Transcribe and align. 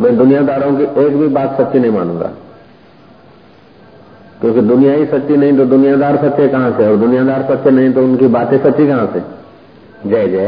मैं 0.00 0.16
दुनियादारों 0.16 0.76
की 0.76 0.82
एक 0.82 1.16
भी 1.16 1.28
बात 1.28 1.60
सच्ची 1.60 1.78
नहीं 1.78 1.90
मानूँगा। 1.90 2.30
क्योंकि 4.40 4.60
दुनिया 4.60 4.92
ही 4.92 5.06
सच्ची 5.06 5.36
नहीं 5.36 5.56
तो 5.56 5.64
दुनियादार 5.64 6.16
सच्चे 6.16 6.48
कहाँ 6.48 6.70
से? 6.70 6.88
और 6.88 6.96
दुनियादार 6.96 7.42
सच्चे 7.42 7.70
नहीं 7.70 7.92
तो 7.92 8.04
उनकी 8.04 8.26
बातें 8.26 8.58
सच्ची 8.58 8.86
कहाँ 8.86 9.06
से? 9.06 9.20
जय 10.08 10.28
जय। 10.28 10.46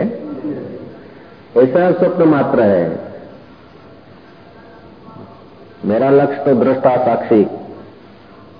ऐसा 1.62 1.92
स्वप्न 1.92 2.24
मात्र 2.24 2.60
है। 2.60 3.06
मेरा 5.84 6.10
लक्ष्य 6.10 6.44
तो 6.44 6.54
दृष्टा 6.54 6.96
साक्षी 6.96 7.44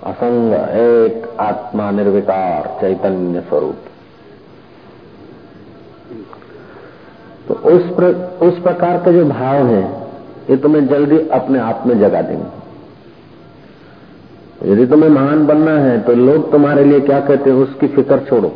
असंग 0.03 0.53
एक 0.53 1.39
आत्मा 1.39 1.91
निर्विकार 1.91 2.77
चैतन्य 2.81 3.41
स्वरूप। 3.41 3.75
तो 7.47 7.53
उस 7.53 7.83
प्र, 7.83 8.05
उस 8.47 8.59
प्रकार 8.61 8.97
के 8.97 9.13
जो 9.13 9.25
भाव 9.25 9.65
हैं 9.65 9.96
ये 10.49 10.57
तुम्हें 10.57 10.87
जल्दी 10.87 11.17
अपने 11.29 11.59
आप 11.59 11.83
में 11.87 11.99
जगा 11.99 12.21
देंगे। 12.21 12.45
यदि 14.71 14.85
तुम्हें 14.85 15.09
महान 15.09 15.45
बनना 15.47 15.71
है 15.71 15.99
तो 16.01 16.13
लोग 16.13 16.51
तुम्हारे 16.51 16.83
लिए 16.83 16.99
क्या 16.99 17.19
कहते 17.19 17.49
हैं, 17.49 17.57
उसकी 17.57 17.87
फ़िक्र 17.87 18.19
छोड़ो। 18.19 18.49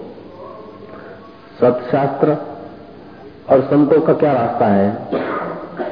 सत्शास्त्र 1.62 2.38
और 3.50 3.62
संतों 3.62 4.02
का 4.02 4.14
क्या 4.14 4.32
रास्ता 4.34 4.68
है? 4.68 4.88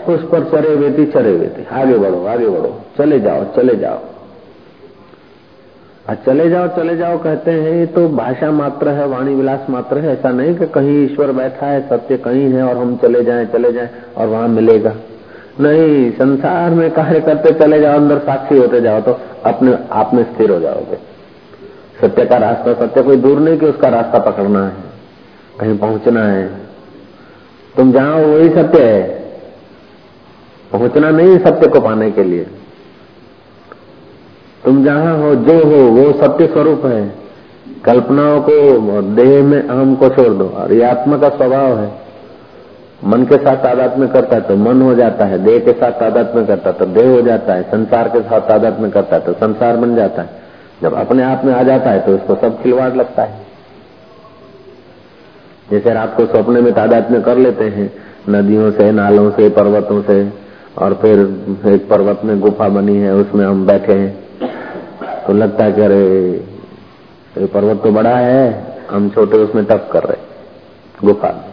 उस 0.10 0.22
पर 0.24 0.44
चरे 0.44 0.76
वेती 0.76 1.06
चरे 1.06 1.32
वेती 1.32 1.66
आगे 1.72 1.98
बढ़ो 1.98 2.26
आगे 2.26 2.48
बढ़ो। 2.50 2.74
चले 2.98 3.20
जाओ 3.20 3.44
चले 3.56 3.76
जाओ। 3.76 4.00
और 6.10 6.16
चले 6.16 6.50
जाओ 6.50 6.68
चले 6.68 6.96
जाओ 6.98 7.18
कहते 7.18 7.52
हैं, 7.52 7.72
ये 7.72 7.86
तो 7.86 8.08
भाषा 8.10 8.52
मात्र 8.52 8.90
है, 8.90 9.08
वाणी 9.08 9.36
विलास 9.36 9.70
मात्र 9.70 9.98
है। 9.98 10.14
ऐसा 10.14 10.30
नहीं 10.30 10.56
कि 10.56 10.66
कहीं 10.68 11.06
ईश्वर 11.06 11.32
बैठा 11.32 11.66
है, 11.66 11.82
सत्य 11.90 12.18
कहीं 12.18 12.50
है 12.54 12.64
और 12.64 12.78
हम 12.78 12.96
चले 12.98 13.24
जाएँ 13.24 13.46
चले 13.46 13.72
जाएँ 13.72 13.90
और 14.18 14.28
वहाँ 14.28 14.48
मिलेगा। 14.48 14.94
नहीं, 15.60 16.12
संसार 16.12 16.70
में 16.70 16.90
कार्य 16.92 17.20
करते 17.20 17.52
चले 17.54 17.80
जाओ, 17.82 17.96
अंदर 17.96 18.18
साक्षी 18.18 18.58
होते 18.58 18.82
जाओ 18.82 19.02
तो 19.02 19.20
अपने 19.46 19.78
आप 19.92 20.14
में 20.14 20.24
स्थिर 20.24 20.52
हो 20.52 20.60
जाओगे। 20.60 20.98
सत्य 22.02 22.26
का 22.26 22.38
रास्ता, 22.38 22.74
सत्य 22.76 23.02
कोई 23.04 23.18
दूर 23.18 23.40
नहीं 23.40 23.58
कि 23.58 23.66
उसका 23.66 23.90
रास्ता 23.90 24.20
पकड़ना 24.20 24.66
है, 24.66 24.74
कहीं 25.60 25.78
पहुँचना 25.78 26.24
है। 26.26 26.48
तुम 27.76 27.92
जहाँ 27.92 28.16
वही 28.16 28.50
सत्य 28.50 28.84
है। 28.84 29.04
पहुँचना 30.72 31.10
नहीं 31.10 31.38
सत्य 31.38 31.68
को 31.68 31.82
पाने 31.82 32.12
के 32.12 32.24
लिए। 32.24 32.46
तुम 34.64 34.84
जहाँ 34.86 35.18
हो, 35.18 35.36
जो 35.36 35.64
हो, 35.66 35.84
वो 35.92 36.12
सत्य 36.14 36.48
स्वरूप 36.48 36.86
है। 36.86 37.16
कल्पनाओं 37.86 38.42
को 38.42 39.02
देह 39.16 39.44
में 39.44 39.62
अहम 39.62 39.96
को 39.96 40.10
छोड़ 40.10 40.34
दो। 40.34 40.48
और 40.50 40.74
ये 40.74 40.84
आत्मा 40.84 41.18
का 41.18 41.30
स्वभाव 41.30 41.78
है। 41.80 41.92
मन 43.04 43.24
के 43.26 43.38
साथ 43.38 43.56
तादाद 43.56 43.98
में 43.98 44.08
करता 44.10 44.36
है 44.36 44.42
तो 44.42 44.56
मन 44.58 44.82
हो 44.82 44.94
जाता 44.96 45.26
है, 45.26 45.38
देह 45.44 45.60
के 45.60 45.72
साथ 45.74 45.92
तादाद 46.00 46.36
में 46.36 46.46
करता 46.48 46.70
है 46.70 46.76
तो 46.76 46.86
देह 46.88 47.10
हो 47.10 47.22
जाता 47.22 47.54
है, 47.54 47.64
संसार 47.66 48.10
के 48.10 48.22
साथ 48.22 48.42
तादाद 48.50 48.80
में 48.80 48.90
करता 48.92 49.16
है 49.16 49.22
तो 49.22 49.34
संसार 49.36 49.78
बन 49.78 49.96
जाता 49.96 50.22
है। 50.22 50.38
जब 50.82 50.94
अपने 50.96 51.24
आप 51.24 51.46
में 51.46 51.54
आ 51.54 51.62
जाता 51.64 51.90
है 51.90 52.00
तो 52.00 52.16
उसको 52.16 52.36
सब 52.38 52.62
खिलवाड़ 52.64 52.94
लगता 52.96 53.24
है। 53.24 53.48
जैसे 55.70 55.94
रात 55.94 56.16
को 56.18 56.26
सपने 56.28 56.62
में 56.62 56.74
तादाद 56.74 57.12
में 57.12 57.22
कर 57.22 57.38
लेते 57.38 57.66
हैं, 57.70 57.92
नदियों 58.30 58.72
से, 58.72 58.92
नालों 58.92 59.30
से, 59.32 59.50
पर्वतों 59.50 60.02
से, 60.04 60.22
और 60.78 60.94
फिर 60.94 61.20
एक 61.68 61.90
पर्वत 61.90 62.22
में 62.26 62.40
गुफा 62.40 62.70
बनी 62.70 62.96
है, 62.98 63.14
उसमें 63.16 63.46
हम 63.46 63.66
बैठे 63.68 63.94
हैं 63.94 64.12
तो 65.26 65.34
लगता 65.34 65.64
है 65.64 65.72
कि 65.72 65.82
अरे, 65.82 66.02
ये 67.38 67.46
पर्वत 67.48 67.84
तो 67.84 67.92
बड़ा 67.92 68.16
है, 68.18 68.44
हम 68.92 69.10
छोटे 69.10 69.38
उसमें 69.38 69.66
टप 69.66 69.90
कर 69.94 70.04
रहे 70.04 71.08
गुफा 71.08 71.28
में। 71.30 71.49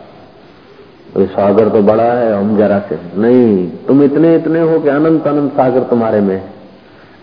तो 1.17 1.27
सागर 1.27 1.69
तो 1.69 1.83
बड़ा 1.83 2.05
है, 2.05 2.33
हम 2.33 2.57
जरा 2.59 2.79
से। 2.79 2.99
नहीं, 3.17 3.71
तुम 3.71 4.03
इतने 4.03 4.35
इतने 4.37 4.61
हो 4.61 4.79
कि 4.81 4.89
अनंत 4.89 5.27
अनंत 5.27 5.53
सागर 5.53 5.81
तुम्हारे 5.81 6.21
में 6.21 6.43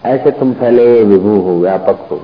ऐसे 0.05 0.31
तुम 0.31 0.53
फैले, 0.53 1.03
विभू 1.03 1.39
हो, 1.39 1.59
व्यापक 1.59 2.08
हो। 2.11 2.19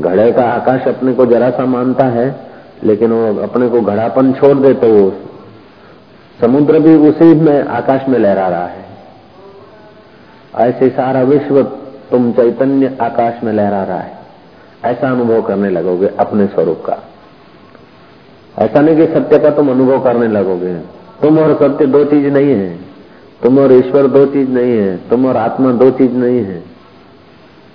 घड़े 0.00 0.32
का 0.32 0.42
आकाश 0.42 0.88
अपने 0.88 1.12
को 1.12 1.26
जरा 1.26 1.50
सा 1.50 1.64
मानता 1.64 2.04
है, 2.04 2.48
लेकिन 2.84 3.12
वो 3.12 3.42
अपने 3.42 3.68
को 3.68 3.80
घड़ापन 3.80 4.32
छोड़ 4.32 4.56
दे 4.58 4.74
तो 4.74 4.88
वो 4.88 5.12
समुद्र 6.40 6.78
भी 6.78 6.96
उसी 7.08 7.34
में, 7.34 7.64
आकाश 7.64 8.08
में 8.08 8.18
लहरा 8.18 8.48
रहा 8.48 8.66
है। 8.66 8.84
ऐसे 10.54 10.88
सारा 10.88 11.22
विश्व 11.22 11.62
तुम 12.10 12.32
चैतन्य 12.32 12.96
आकाश 13.00 13.44
में 13.44 13.52
लहरा 13.52 13.82
रहा 13.84 13.98
है। 13.98 14.18
ऐसा 14.84 15.10
अनुभव 15.10 15.42
करने 15.42 15.70
लगोगे 15.70 16.10
अपने 16.18 16.46
स्वरूप 16.46 16.82
का। 16.86 16.98
ऐसा 18.60 18.80
नहीं 18.80 18.96
कि 18.96 19.06
सत्य 19.06 19.38
का 19.38 19.50
तुम 19.50 19.70
अनुभव 19.70 20.04
करने 20.04 20.28
लगोगे। 20.28 20.74
तुम 21.22 21.38
और 21.38 21.54
सत्य 21.54 21.86
दो 21.86 22.04
चीज़ 22.04 22.26
नहीं 22.26 22.50
है। 22.50 22.78
तुम 23.42 23.58
और 23.58 23.72
ईश्वर 23.72 24.06
दो 24.06 24.26
चीज़ 24.26 24.48
नहीं 24.48 24.72
है। 24.72 24.96
तुम 24.96 25.26
और 25.26 25.36
आत्मा 25.36 25.72
दो 25.72 25.90
चीज़ 25.90 26.12
नहीं 26.12 26.40
है। 26.40 26.62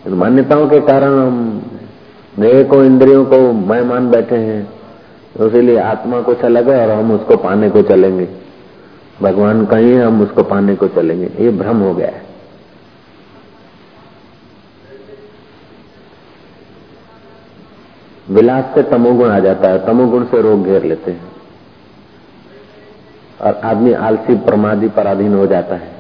मान्यताओं 0.07 0.67
के 0.67 0.79
कारण 0.79 1.19
हम 1.19 1.61
देह 2.39 2.63
को 2.63 2.83
इंद्रियों 2.83 3.25
को 3.25 3.53
मैं 3.53 3.81
मान 3.81 4.11
बैठे 4.11 4.35
हैं। 4.35 4.69
तो 5.37 5.47
इसीलिए 5.47 5.77
आत्मा 5.77 6.21
कुछ 6.21 6.39
अलग 6.39 6.69
है 6.69 6.87
और 6.87 6.91
हम 6.91 7.11
उसको 7.11 7.37
पाने 7.37 7.69
को 7.69 7.81
चलेंगे। 7.81 8.27
भगवान 9.21 9.65
कहीं 9.65 9.93
है, 9.93 10.05
हम 10.05 10.21
उसको 10.21 10.43
पाने 10.43 10.75
को 10.75 10.87
चलेंगे। 10.87 11.31
ये 11.39 11.49
भ्रम 11.49 11.77
हो 11.77 11.93
गया 11.93 12.07
है। 12.07 12.24
विलास 18.29 18.65
से 18.75 18.83
तमोगुण 18.83 19.29
आ 19.29 19.39
जाता 19.39 19.69
है 19.69 19.85
तमोगुण 19.85 20.23
से 20.23 20.41
रोग 20.41 20.65
घेर 20.65 20.83
लेते 20.83 21.11
हैं। 21.11 21.31
और 23.41 23.53
आदमी 23.63 23.93
आलसी, 23.93 24.35
प्रमादी, 24.35 24.87
पराधीन 24.87 25.33
हो 25.33 25.47
जाता 25.47 25.75
है। 25.75 25.95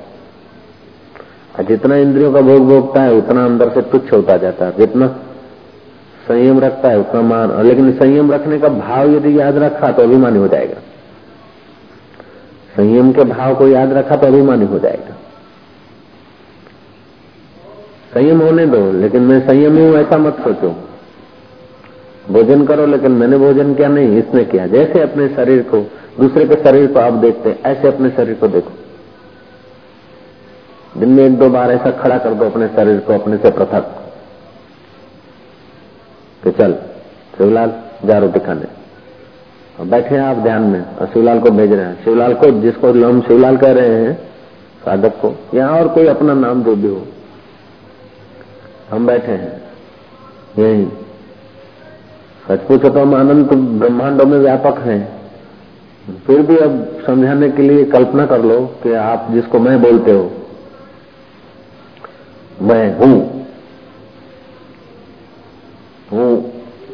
और 1.59 1.65
जितना 1.65 1.95
इंद्रियों 1.95 2.33
का 2.33 2.41
भोग 2.41 2.67
भोगता 2.67 3.01
है, 3.01 3.13
उतना 3.13 3.45
अंदर 3.45 3.69
से 3.69 3.81
तुच्छ 3.81 4.13
होता 4.13 4.37
जाता 4.37 4.65
है। 4.65 4.77
जितना 4.77 5.07
संयम 6.27 6.59
रखता 6.59 6.89
है, 6.89 6.99
उतना 6.99 7.21
मान 7.21 7.63
लेकिन 7.65 7.91
संयम 7.91 8.31
रखने 8.31 8.59
का 8.59 8.67
भाव 8.67 9.11
यदि 9.11 9.39
याद 9.39 9.57
रखा 9.57 9.91
तो 9.91 10.03
अभिमानी 10.03 10.39
हो 10.39 10.47
जाएगा। 10.47 10.81
संयम 12.77 13.11
के 13.11 13.23
भाव 13.23 13.55
को 13.55 13.67
याद 13.67 13.93
रखा 13.93 14.15
तो 14.15 14.27
अभिमानी 14.27 14.65
हो 14.65 14.79
जाएगा। 14.79 15.15
संयम 18.13 18.41
होने 18.41 18.65
दो, 18.65 18.91
लेकिन 18.91 19.21
मैं 19.21 19.47
संयमी 19.47 19.81
हूँ, 19.81 19.95
ऐसा 19.95 20.17
मत 20.17 20.37
सोचो। 20.43 20.84
भोजन 22.31 22.65
करो, 22.65 22.85
लेकिन 22.85 23.11
मैंने 23.11 23.37
भोजन 23.37 23.73
किया 23.73 23.87
नहीं, 23.87 24.17
इसने 24.17 24.45
किया। 24.45 24.67
जैसे 24.67 24.99
अपने 24.99 25.27
शरीर 25.27 25.61
को, 25.61 25.77
दूसरे 26.19 26.45
के 26.45 26.55
शरीर 26.55 26.91
को 26.91 26.99
आप 26.99 27.13
देखते 27.13 27.49
हैं, 27.49 27.61
ऐसे 27.61 27.87
अपने 27.87 28.09
शरीर 28.09 28.35
को 28.35 28.47
देखो। 28.47 28.71
दिन 30.99 31.09
में 31.09 31.25
एक 31.25 31.37
दो 31.39 31.49
बार 31.49 31.71
ऐसा 31.71 31.91
खड़ा 31.91 32.17
कर 32.17 32.33
दो 32.33 32.45
अपने 32.45 32.67
शरीर 32.67 32.99
को, 32.99 33.13
अपने 33.13 33.37
से 33.37 33.51
पृथक। 33.51 34.13
कि 36.43 36.51
चल, 36.51 36.73
शिवलाल, 37.37 37.73
जा 38.05 38.17
रोटी 38.17 38.39
खाने। 38.39 38.65
और 39.79 39.85
बैठे 39.85 40.15
हैं 40.15 40.21
आप 40.21 40.37
ध्यान 40.37 40.61
में, 40.61 40.95
और 40.95 41.07
शिवलाल 41.07 41.39
को 41.39 41.51
भेज 41.51 41.73
रहे 41.73 41.85
हैं। 41.85 42.03
शिवलाल 42.03 42.33
को, 42.33 42.61
जिसको 42.61 42.87
हम 42.87 43.21
शिवलाल 43.21 43.57
कह 43.57 43.71
रहे 43.71 43.89
हैं, 43.89 44.29
साधक 44.85 45.09
को, 45.09 45.35
या 45.53 45.69
और 45.69 45.87
कोई 45.87 46.07
अपना 46.07 46.33
नाम 46.33 46.63
जो 46.63 46.75
भी 46.75 46.87
हो। 46.87 47.05
हम 48.91 49.07
बैठे 49.07 49.31
हैं, 49.31 49.61
यही। 50.59 51.04
सच 52.47 52.59
पूछो 52.59 52.89
तो 52.89 52.99
हम 52.99 53.15
अनंत 53.19 53.53
ब्रह्मांडों 53.53 54.25
में 54.25 54.37
व्यापक 54.39 54.79
हैं। 54.79 55.15
फिर 56.27 56.41
भी 56.41 56.57
अब 56.57 57.03
समझाने 57.05 57.49
के 57.49 57.61
लिए 57.61 57.85
कल्पना 57.85 58.25
कर 58.25 58.41
लो 58.41 58.59
कि 58.83 58.93
आप 58.93 59.27
जिसको 59.31 59.59
मैं 59.59 59.81
बोलते 59.81 60.11
हो, 60.11 60.31
मैं 62.61 62.97
हूँ। 62.97 63.15
हूँ। 66.13 66.51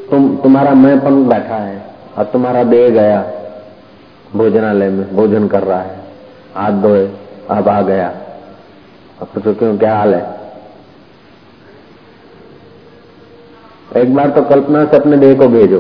तुम, 0.09 0.35
तुम्हारा 0.37 0.73
मैंपन 0.73 1.23
बैठा 1.29 1.55
है 1.55 1.83
और 2.17 2.25
तुम्हारा 2.25 2.63
देह 2.63 2.89
गया। 2.89 3.21
भोजनालय 4.35 4.89
में 4.89 5.15
भोजन 5.15 5.47
कर 5.47 5.63
रहा 5.63 5.81
है। 5.81 5.97
हाथ 6.55 6.71
धोए 6.71 7.07
अब 7.49 7.69
आ 7.69 7.81
गया। 7.81 8.07
अब 9.21 9.27
पूछो 9.27 9.53
क्यों, 9.53 9.77
क्या 9.77 9.97
हाल 9.97 10.13
है? 10.15 10.40
एक 13.91 14.13
बार 14.15 14.29
तो 14.29 14.41
कल्पना 14.49 14.83
से 14.85 14.97
अपने 14.97 15.17
देह 15.17 15.33
को 15.37 15.47
भेजो 15.49 15.79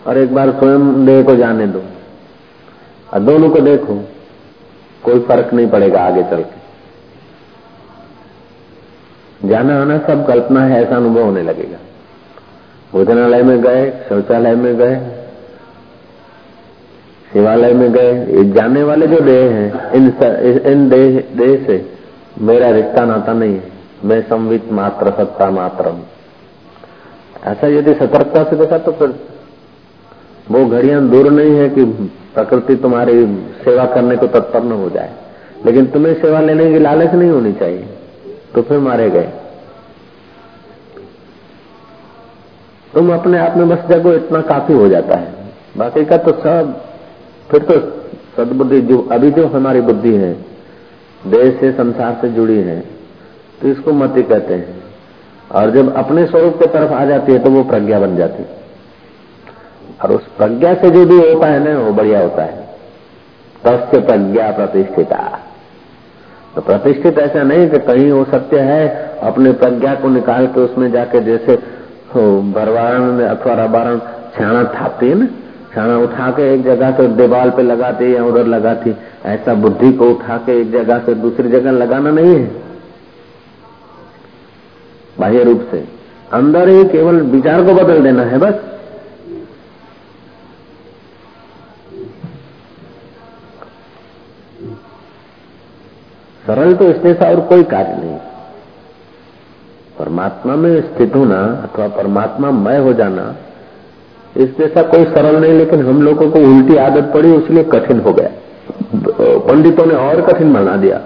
और 0.00 0.18
एक 0.18 0.34
बार 0.34 0.50
स्वयं 0.50 1.04
देह 1.06 1.22
को 1.22 1.34
जाने 1.36 1.66
दो। 1.66 1.82
और 3.08 3.20
दोनों 3.20 3.48
को 3.50 3.60
देखो 3.60 3.94
कोई 5.02 5.20
फ़र्क 5.20 5.52
नहीं 5.54 5.68
पड़ेगा 5.70 6.00
आगे 6.00 6.22
चल 6.30 6.42
के। 6.42 6.60
जाना 9.48 9.80
आना 9.80 9.98
सब 9.98 10.26
कल्पना 10.26 10.60
है 10.62 10.82
ऐसा 10.82 10.96
अनुभव 10.96 11.22
होने 11.22 11.42
लगेगा। 11.42 11.78
भोजनालय 12.92 13.42
में 13.42 13.60
गए 13.62 13.90
शौचालय 14.08 14.54
में 14.54 14.76
गए 14.76 14.96
शिवालय 17.30 17.72
में 17.72 17.92
गए 17.92 18.44
जाने 18.52 18.82
वाले 18.82 19.06
जो 19.06 19.20
देह 19.20 19.50
हैं 19.50 19.92
इन 19.92 20.10
स, 20.12 20.22
इन 20.66 20.88
देह 20.88 21.20
देह 21.36 21.64
से 21.66 21.76
मेरा 22.40 22.70
रिश्ता 22.70 23.04
नाता 23.04 23.32
नहीं 23.34 23.54
है। 23.54 23.70
मैं 24.04 24.20
संवित 24.22 24.72
मात्र 24.72 25.10
सत्ता 25.10 25.50
मात्र 25.50 25.88
हूँ 25.88 26.04
ऐसा 27.42 27.66
यदि 27.68 27.94
सतर्कता 27.94 28.42
से 28.44 28.56
देखा 28.56 28.78
तो 28.78 28.92
फिर 28.92 29.14
वो 30.50 30.64
घड़ियाँ 30.66 31.00
दूर 31.08 31.30
नहीं 31.30 31.54
है 31.56 31.68
कि 31.68 31.84
प्रकृति 32.34 32.74
तुम्हारी 32.76 33.14
सेवा 33.64 33.84
करने 33.86 34.16
को 34.16 34.26
तत्पर 34.28 34.62
न 34.62 34.72
हो 34.72 34.88
जाए। 34.90 35.10
लेकिन 35.66 35.86
तुम्हें 35.86 36.14
सेवा 36.20 36.40
लेने 36.40 36.70
की 36.72 36.78
लालच 36.78 37.14
नहीं 37.14 37.30
होनी 37.30 37.52
चाहिए 37.52 37.88
तो 38.54 38.62
फिर 38.62 38.78
मारे 38.78 39.08
गए। 39.10 39.32
तुम 42.94 43.12
अपने 43.14 43.38
आप 43.38 43.56
में 43.56 43.68
बस 43.68 43.86
जगो, 43.88 44.12
इतना 44.12 44.40
काफ़ी 44.42 44.74
हो 44.74 44.88
जाता 44.88 45.16
है। 45.16 45.32
बाकी 45.76 46.04
का 46.04 46.16
तो 46.18 46.32
सब, 46.32 46.80
फिर 47.50 47.62
तो 47.62 47.78
सदबुद्धि 48.36 48.80
जो, 48.80 48.98
अभी 49.12 49.30
जो 49.30 49.46
हमारी 49.46 49.80
बुद्धि 49.80 50.14
है 50.14 50.32
देश 51.22 51.60
से 51.60 51.72
संसार 51.72 52.18
से 52.20 52.28
जुड़ी 52.28 52.58
है 52.60 52.80
तो 53.60 53.68
इसको 53.68 53.92
मति 53.94 54.22
कहते 54.22 54.54
हैं। 54.54 54.81
और 55.52 55.70
जब 55.70 55.94
अपने 55.94 56.26
स्वरूप 56.26 56.58
की 56.58 56.66
तरफ़ 56.66 56.92
आ 56.92 57.04
जाती 57.04 57.32
है 57.32 57.38
तो 57.38 57.50
वो 57.50 57.62
प्रज्ञा 57.64 57.98
बन 58.00 58.16
जाती 58.16 58.42
है। 58.42 58.60
और 60.02 60.12
उस 60.12 60.26
प्रज्ञा 60.38 60.74
से 60.74 60.90
जो 60.90 61.04
भी 61.06 61.16
होता 61.18 61.46
है 61.46 61.58
ना, 61.64 61.78
वो 61.80 61.92
बढ़िया 61.92 62.20
होता 62.20 62.42
है। 62.42 62.66
तस्य 63.64 64.00
प्रज्ञा 64.00 64.50
प्रतिष्ठिता। 64.50 65.38
तो 66.54 66.60
प्रतिष्ठित 66.60 67.18
ऐसा 67.18 67.42
नहीं 67.42 67.68
कि 67.70 67.78
कहीं 67.78 68.10
वो 68.12 68.24
सत्य 68.24 68.58
है, 68.60 69.18
अपने 69.22 69.52
प्रज्ञा 69.52 69.94
को 69.94 70.08
निकाल 70.08 70.46
के 70.46 70.60
उसमें 70.60 70.90
जाके 70.92 71.20
जैसे 71.20 71.56
भरवारण 72.52 73.20
अथवा 73.20 73.54
रबारण, 73.54 73.98
छाना 74.34 74.64
थापती 74.64 75.08
है 75.08 75.14
ना? 75.14 75.26
छाना 75.74 75.96
उठा 75.98 76.30
के 76.30 76.52
एक 76.54 76.64
जगह 76.64 76.90
से 76.90 77.06
दीवार 77.08 77.50
पे 77.50 77.62
लगाती 77.62 78.14
या 78.16 78.24
उधर 78.24 78.46
लगाती, 78.46 78.96
ऐसा 79.26 79.54
बुद्धि 79.54 79.92
को 79.92 80.10
उठा 80.10 80.36
के 80.36 80.60
एक 80.60 80.72
जगह 80.72 80.98
से 80.98 81.14
दूसरी 81.14 81.48
जगह 81.48 81.70
लगाना 81.70 82.10
नहीं 82.10 82.34
है। 82.36 82.71
बाह्य 85.16 85.42
रूप 85.44 85.66
से। 85.70 85.84
अंदर 86.32 86.68
ही 86.68 86.84
केवल 86.84 87.20
विचार 87.30 87.64
को 87.64 87.74
बदल 87.74 88.02
देना 88.02 88.22
है, 88.22 88.38
बस। 88.38 88.54
सरल 96.44 96.74
तो 96.74 96.84
इसमें 96.84 97.14
से 97.14 97.26
और 97.26 97.40
कोई 97.48 97.62
कार्य 97.64 97.96
नहीं। 97.96 98.16
परमात्मा 99.98 100.54
में 100.56 100.80
स्थित 100.82 101.14
होना 101.16 101.38
अथवा 101.64 101.86
परमात्मा 101.96 102.50
मय 102.50 102.78
हो 102.78 102.92
जाना 102.92 103.34
इस 104.36 104.56
जैसा 104.58 104.82
कोई 104.82 105.04
सरल 105.04 105.36
नहीं, 105.36 105.52
लेकिन 105.52 105.86
हम 105.86 106.02
लोगों 106.02 106.30
को 106.30 106.38
उल्टी 106.40 106.76
आदत 106.76 107.10
पड़ी 107.14 107.32
इसलिए 107.34 107.64
कठिन 107.64 108.00
हो 108.00 108.12
गया। 108.12 108.30
पंडितों 109.46 109.86
ने 109.86 109.94
और 109.94 110.20
कठिन 110.22 110.52
बना 110.52 110.76
दिया। 110.76 111.00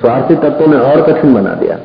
स्वार्थी 0.00 0.34
तत्वों 0.34 0.66
ने 0.66 0.76
और 0.80 1.02
कठिन 1.02 1.34
बना 1.34 1.54
दिया। 1.54 1.76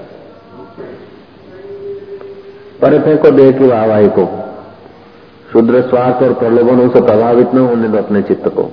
पर 2.81 2.99
फेंको 3.01 3.31
देह 3.31 3.51
की 3.51 3.67
वाहवाही 3.67 4.09
को, 4.09 4.25
शुद्र 5.53 5.81
स्वार्थ 5.81 6.23
और 6.23 6.33
प्रलोभनों 6.33 6.89
से 6.89 7.01
प्रभावित 7.01 7.53
न 7.53 7.57
होने 7.57 7.87
दो 7.87 7.97
अपने 7.97 8.21
चित्त 8.21 8.47
को। 8.47 8.71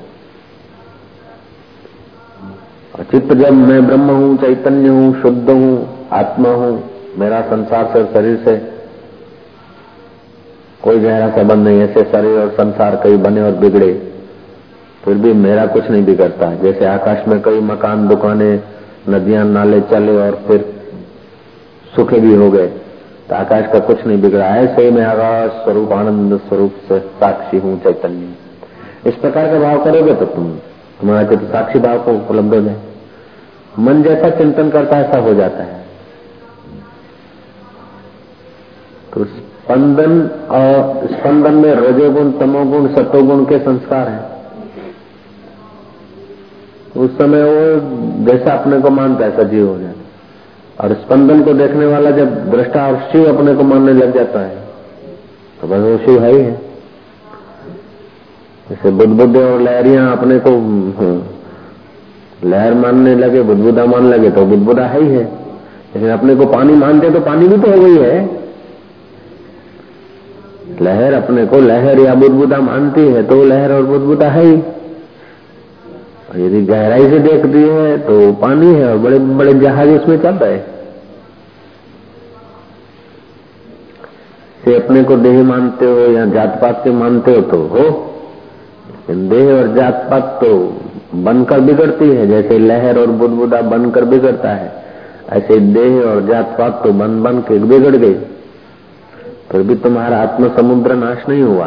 चित्त 3.11 3.33
जब 3.35 3.53
मैं 3.53 3.87
ब्रह्म 3.87 4.11
हूँ, 4.11 4.37
चैतन्य 4.37 4.89
हूँ, 4.89 5.23
शुद्ध 5.23 5.51
हूँ, 5.51 6.09
आत्मा 6.13 6.51
हूँ, 6.51 6.83
मेरा 7.19 7.41
संसार 7.41 7.91
से 7.93 8.05
शरीर 8.05 8.37
से, 8.45 8.57
कोई 10.83 10.99
गहरा 10.99 11.29
संबंध 11.31 11.67
नहीं 11.67 11.81
ऐसे 11.81 12.05
शरीर 12.13 12.39
और 12.39 12.49
संसार 12.51 13.01
कई 13.05 13.17
बने 13.17 13.43
और 13.43 13.53
बिगड़े, 13.57 13.93
फिर 15.05 15.15
भी 15.15 15.33
मेरा 15.33 15.67
कुछ 15.67 15.91
नहीं 15.91 16.05
बिगड़ता। 16.05 16.55
जैसे 16.55 16.85
आकाश 16.87 17.27
में 17.29 17.41
कई 17.43 17.61
मकान, 17.61 18.07
दुकानें 18.09 18.63
नदियाँ, 19.09 19.45
नाले 19.45 19.81
चले 19.81 20.17
और 20.17 20.45
फिर 20.47 20.83
सुखे 21.97 22.21
भी 22.21 22.35
हो 22.35 22.51
गए। 22.51 22.67
तो 23.29 23.35
आकाश 23.35 23.73
का 23.73 23.79
कुछ 23.79 24.07
नहीं 24.07 24.23
बिगड़ा। 24.23 24.47
ऐसे 24.47 24.91
मैं 24.91 25.05
आकाश 25.05 25.51
स्वरूप, 25.51 25.93
आनंद 25.93 26.41
स्वरूप 26.49 26.73
से 26.89 26.99
साक्षी 26.99 27.59
हूँ, 27.59 27.79
चैतन्य। 27.81 28.35
इस 29.07 29.15
प्रकार 29.15 29.47
का 29.47 29.59
भाव 29.59 29.85
करोगे 29.85 30.15
तो 30.15 30.25
तुम, 30.25 30.51
तुम्हारा 31.01 31.29
चित्र 31.29 31.47
साक्षी 31.47 31.79
भाव 31.79 31.99
को 31.99 32.13
उपलब्ध 32.13 32.55
हो 32.55 32.77
मन 33.79 34.03
जैसा 34.03 34.31
चिंतन 34.31 34.71
करता 34.71 34.97
है, 34.97 35.09
ऐसा 35.09 35.19
हो 35.19 35.35
जाता 35.35 35.63
है। 35.63 35.85
तो 39.15 39.25
स्पंदन 39.25 40.21
और 40.51 41.09
स्पंदन 41.13 41.55
में 41.55 41.75
रजोगुण, 41.75 42.31
तमोगुण 42.33 42.95
सतोगुण 42.95 43.45
के 43.45 43.59
संस्कार 43.59 44.09
है। 44.09 44.32
उस 46.95 47.11
समय 47.19 47.43
वो 47.43 48.27
जैसा 48.27 48.53
अपने 48.53 48.81
को 48.81 48.91
मानता 48.91 49.25
है, 49.25 49.37
सजीव 49.37 49.69
हो 49.69 49.79
जाता 49.79 50.01
और 50.79 50.93
स्पंदन 50.95 51.43
को 51.43 51.53
देखने 51.55 51.87
वाला 51.87 52.11
जब 52.11 52.51
दृष्टा 52.51 52.87
और 52.87 52.97
शिव 53.13 53.29
अपने 53.29 53.55
को 53.55 53.63
मानने 53.65 53.93
लग 53.95 54.15
जाता 54.15 54.41
है 54.41 54.57
तो 55.61 55.69
बस 55.69 55.81
वो 55.81 55.97
शिव 55.99 56.23
है 56.25 56.33
ही 56.33 56.41
है। 56.41 56.61
जैसे 58.67 58.91
बुद्ध 58.91 59.37
और 59.37 59.61
लहरिया 59.61 60.07
अपने 60.09 60.39
को 60.39 60.51
लहर 62.45 62.75
मानने 62.75 63.15
लगे 63.15 63.43
बुद्धबुदा 63.43 63.85
मान 63.87 64.09
लगे 64.09 64.31
तो 64.31 64.45
बुद्धबुदा 64.47 64.85
है 64.85 65.03
ही 65.03 65.09
है। 65.09 65.25
लेकिन 65.95 66.11
अपने 66.11 66.35
को 66.37 66.47
पानी 66.49 66.75
मानते 66.77 67.11
तो 67.11 67.21
पानी 67.23 67.49
भी 67.49 67.57
तो 67.57 67.71
हो 67.71 67.83
गई 67.83 67.97
है। 67.99 68.15
लहर 70.83 71.13
अपने 71.15 71.47
को 71.47 71.61
लहर 71.61 71.99
या 72.01 72.15
बुद्धबुदा 72.15 72.61
मानती 72.61 73.07
है 73.09 73.23
तो 73.29 73.43
लहर 73.45 73.73
और 73.73 73.83
बुद्धबुदा 73.87 74.29
है 74.31 74.45
ही। 74.45 74.57
और 76.33 76.41
यदि 76.41 76.61
गहराई 76.63 77.09
से 77.11 77.19
देख 77.19 77.45
देखती 77.45 77.63
है 77.63 77.97
तो 77.99 78.33
पानी 78.33 78.67
है 78.75 78.91
और 78.91 78.99
बड़े 78.99 79.19
बड़े 79.39 79.53
जहाज़ 79.55 79.89
उसमें 79.91 80.19
चल 80.23 80.35
रहे 80.35 80.59
से 84.61 84.75
अपने 84.77 85.03
को 85.03 85.17
देह 85.17 85.43
मानते 85.43 85.87
हो 85.87 85.99
या 86.13 86.25
जात 86.27 86.59
पात 86.63 86.81
के 86.85 86.91
मानते 86.91 87.35
हो 87.35 87.41
तो 87.43 87.57
हो। 87.67 87.85
देह 89.11 89.53
और 89.53 89.75
जात 89.75 90.07
पात 90.11 90.39
तो 90.43 90.51
बनकर 91.15 91.61
बिगड़ती 91.61 92.09
है, 92.09 92.27
जैसे 92.27 92.59
लहर 92.59 92.99
और 92.99 93.11
बुदबुदा 93.13 93.61
बनकर 93.63 94.05
बिगड़ता 94.05 94.51
है। 94.51 94.71
ऐसे 95.29 95.59
देह 95.75 96.01
और 96.03 96.21
जात 96.27 96.55
पात 96.59 96.81
तो 96.85 96.93
बन 96.93 97.23
बन 97.23 97.41
के 97.41 97.59
बिगड़ 97.59 97.97
गई 97.97 98.15
फिर 99.51 99.63
भी 99.63 99.75
तुम्हारा 99.75 100.19
आत्म 100.19 100.49
समुद्र 100.57 100.95
नाश 100.95 101.29
नहीं 101.29 101.43
हुआ। 101.43 101.67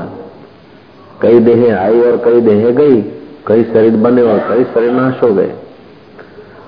कई 1.21 1.39
देह 1.39 1.77
आई 1.79 2.01
और 2.01 2.17
कई 2.25 2.41
देह 2.41 2.69
गई। 2.71 3.01
कई 3.47 3.63
शरीर 3.63 3.95
बने 3.95 4.21
और 4.21 4.39
कई 4.49 4.63
शरीर 4.63 4.91
नाश 4.91 5.21
हो 5.23 5.33
गए। 5.33 5.51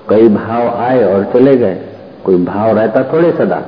कई 0.08 0.28
भाव 0.28 0.68
आए 0.82 1.02
और 1.04 1.24
चले 1.24 1.56
गए। 1.56 1.80
कोई 2.24 2.44
भाव 2.44 2.76
रहता 2.78 3.02
थोड़े 3.02 3.30
सदा, 3.32 3.62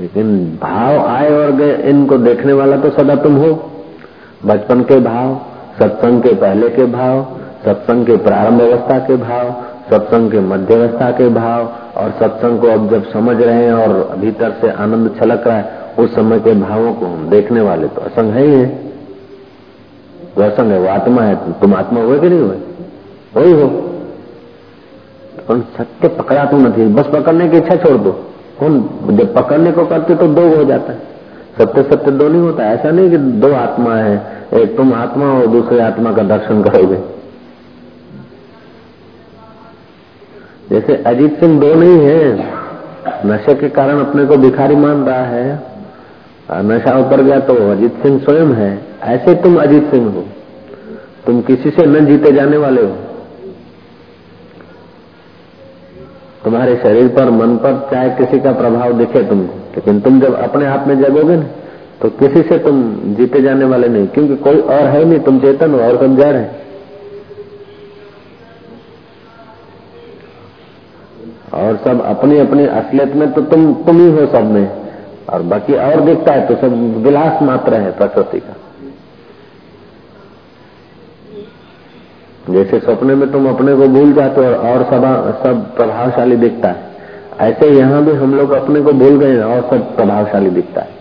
लेकिन 0.00 0.58
भाव 0.62 0.98
आए 1.06 1.30
और 1.32 1.52
गए, 1.52 1.74
इनको 1.74 2.18
देखने 2.18 2.52
वाला 2.52 2.76
तो 2.76 2.90
सदा 2.90 3.14
तुम 3.14 3.36
हो। 3.36 3.70
बचपन 4.46 4.80
के 4.80 5.00
भाव, 5.00 5.40
सत्संग 5.78 6.22
के 6.22 6.34
पहले 6.34 6.68
के 6.68 6.84
भाव, 6.84 7.22
सत्संग 7.64 8.06
के 8.06 8.16
प्रारंभ 8.16 8.60
अवस्था 8.62 8.98
के 8.98 9.16
भाव, 9.16 9.50
सत्संग 9.90 10.30
के 10.30 10.40
मध्य 10.40 10.74
अवस्था 10.74 11.10
के 11.10 11.28
भाव, 11.28 11.72
और 11.96 12.10
सत्संग 12.10 12.60
को 12.60 12.66
अब 12.66 12.90
जब 12.90 13.10
समझ 13.10 13.36
रहे 13.42 13.64
हैं 13.64 13.72
और 13.72 14.16
भीतर 14.16 14.50
से 14.60 14.70
आनंद 14.70 15.14
छलक 15.20 15.46
रहा 15.46 15.56
है, 15.56 15.94
उस 15.98 16.14
समय 16.14 16.40
के 16.40 16.52
भावों 16.52 16.92
को 16.94 17.06
हम 17.06 17.28
देखने 17.30 17.60
वाले 17.60 17.88
तो 17.88 18.00
असंग 18.00 18.30
है 18.30 18.46
ही 18.46 18.54
है। 18.54 18.87
वो 20.38 20.44
असंग 20.44 20.72
है 20.72 20.78
वो 20.80 20.88
आत्मा 20.88 21.22
है 21.22 21.34
तुम 21.60 21.74
आत्मा 21.74 22.00
हुए 22.00 22.18
कि 22.20 22.28
नहीं 22.28 22.40
हुए 22.40 22.56
वही 23.36 23.52
हो। 23.52 23.66
सत्य 25.50 26.08
पकड़ा 26.08 26.44
तो 26.44 26.56
नहीं 26.58 26.94
बस 26.94 27.06
पकड़ने 27.12 27.48
की 27.48 27.56
इच्छा 27.56 27.76
छोड़ 27.76 27.96
दो। 27.98 28.10
कौन 28.58 28.80
जब 29.10 29.34
पकड़ने 29.34 29.72
को 29.72 29.84
करते 29.86 30.14
तो 30.14 30.26
दो 30.28 30.48
हो 30.56 30.64
जाता 30.64 30.92
है। 30.92 30.98
सत्य 31.58 31.82
सत्य 31.82 32.10
दो 32.12 32.28
नहीं 32.28 32.40
होता। 32.42 32.64
ऐसा 32.64 32.90
नहीं 32.90 33.10
कि 33.10 33.16
दो 33.16 33.52
आत्मा 33.54 33.94
है। 33.94 34.16
एक 34.54 34.76
तुम 34.76 34.92
आत्मा 34.94 35.32
और 35.32 35.46
दूसरे 35.46 35.80
आत्मा 35.80 36.12
का 36.12 36.22
दर्शन 36.24 36.62
करोगे। 36.62 36.98
जैसे 40.70 40.96
अजीत 41.06 41.40
सिंह 41.40 41.60
दो 41.60 41.74
नहीं 41.74 41.98
है। 42.00 43.26
नशे 43.26 43.54
के 43.54 43.68
कारण 43.70 44.00
अपने 44.00 44.24
को 44.26 44.36
भिखारी 44.36 44.76
मान 44.76 45.04
रहा 45.06 45.24
है। 45.24 45.77
नशा 46.48 46.98
उतर 46.98 47.22
गया 47.22 47.38
तो 47.40 47.54
अजीत 47.70 48.02
सिंह 48.02 48.18
स्वयं 48.18 48.52
है। 48.54 48.86
ऐसे 49.02 49.34
तुम 49.34 49.56
अजीत 49.56 49.90
सिंह 49.90 50.12
हो। 50.12 50.24
तुम 51.26 51.40
किसी 51.40 51.70
से 51.70 51.86
न 51.86 52.06
जीते 52.06 52.32
जाने 52.32 52.56
वाले 52.56 52.82
हो। 52.82 52.94
तुम्हारे 56.44 56.76
शरीर 56.76 57.08
पर, 57.08 57.30
मन 57.30 57.56
पर 57.56 57.88
चाहे 57.90 58.10
किसी 58.10 58.40
का 58.40 58.52
प्रभाव 58.52 58.92
दिखे 58.92 59.22
तुमको। 59.22 59.54
लेकिन 59.54 60.00
तुम 60.00 60.20
जब 60.20 60.34
अपने 60.34 60.66
आप 60.66 60.86
में 60.88 60.98
जगोगे 61.02 61.36
ना 61.36 61.46
तो 62.02 62.08
किसी 62.08 62.42
से 62.42 62.58
तुम 62.58 62.82
जीते 63.14 63.40
जाने 63.42 63.64
वाले 63.64 63.88
नहीं। 63.88 64.06
क्योंकि 64.06 64.36
कोई 64.36 64.60
और 64.60 64.84
है 64.86 65.04
नहीं, 65.04 65.20
तुम 65.20 65.38
चेतन 65.38 65.70
हो 65.70 65.80
और 65.80 65.96
तुम 65.96 66.16
जड़ 66.16 66.34
है। 66.34 66.66
और 71.54 71.76
सब 71.76 72.02
अपनी 72.02 72.38
अपनी 72.38 72.66
असलियत 72.66 73.14
में 73.16 73.32
तो 73.32 73.42
तुम 73.42 73.72
तुम 73.74 74.00
ही 74.00 74.10
हो 74.10 74.26
सब 74.26 74.44
में। 74.44 74.77
और 75.28 75.42
बाकी 75.44 75.74
और 75.76 76.00
दिखता 76.00 76.32
है 76.32 76.46
तो 76.46 76.54
सब 76.56 76.74
विलास 77.04 77.42
मात्र 77.42 77.80
है 77.80 77.90
प्रकृति 77.92 78.40
का। 78.40 78.54
जैसे 82.46 82.78
सपने 82.80 83.14
में 83.14 83.30
तुम 83.32 83.48
अपने 83.48 83.74
को 83.76 83.88
भूल 83.88 84.12
जाते 84.12 84.44
हो 84.44 84.52
और 84.68 84.82
सब 84.84 85.02
सब 85.42 85.64
प्रभावशाली 85.76 86.36
दिखता 86.38 86.68
है। 86.68 86.86
ऐसे 87.40 87.68
यहाँ 87.70 88.02
भी 88.04 88.12
हम 88.12 88.34
लोग 88.34 88.50
अपने 88.52 88.80
को 88.82 88.92
भूल 88.94 89.18
गए 89.18 89.40
और 89.44 89.60
सब 89.70 89.96
प्रभावशाली 89.96 90.50
दिखता 90.50 90.80
है। 90.80 90.96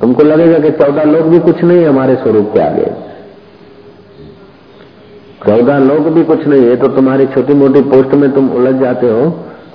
तुमको 0.00 0.22
लगेगा 0.22 0.58
कि 0.58 0.70
चौदह 0.78 1.04
लोग 1.04 1.28
भी 1.28 1.38
कुछ 1.40 1.62
नहीं 1.62 1.84
हमारे 1.86 2.14
स्वरूप 2.16 2.50
के 2.54 2.60
आगे। 2.60 2.86
चौदह 5.46 5.78
लोग 5.80 6.08
भी 6.14 6.24
कुछ 6.24 6.46
नहीं 6.46 6.64
है 6.64 6.76
तो 6.76 6.88
तुम्हारी 6.88 7.26
छोटी 7.26 7.54
मोटी 7.54 7.80
पोस्ट 7.90 8.14
में 8.14 8.30
तुम 8.32 8.50
उलझ 8.52 8.74
जाते 8.76 9.10
हो। 9.10 9.28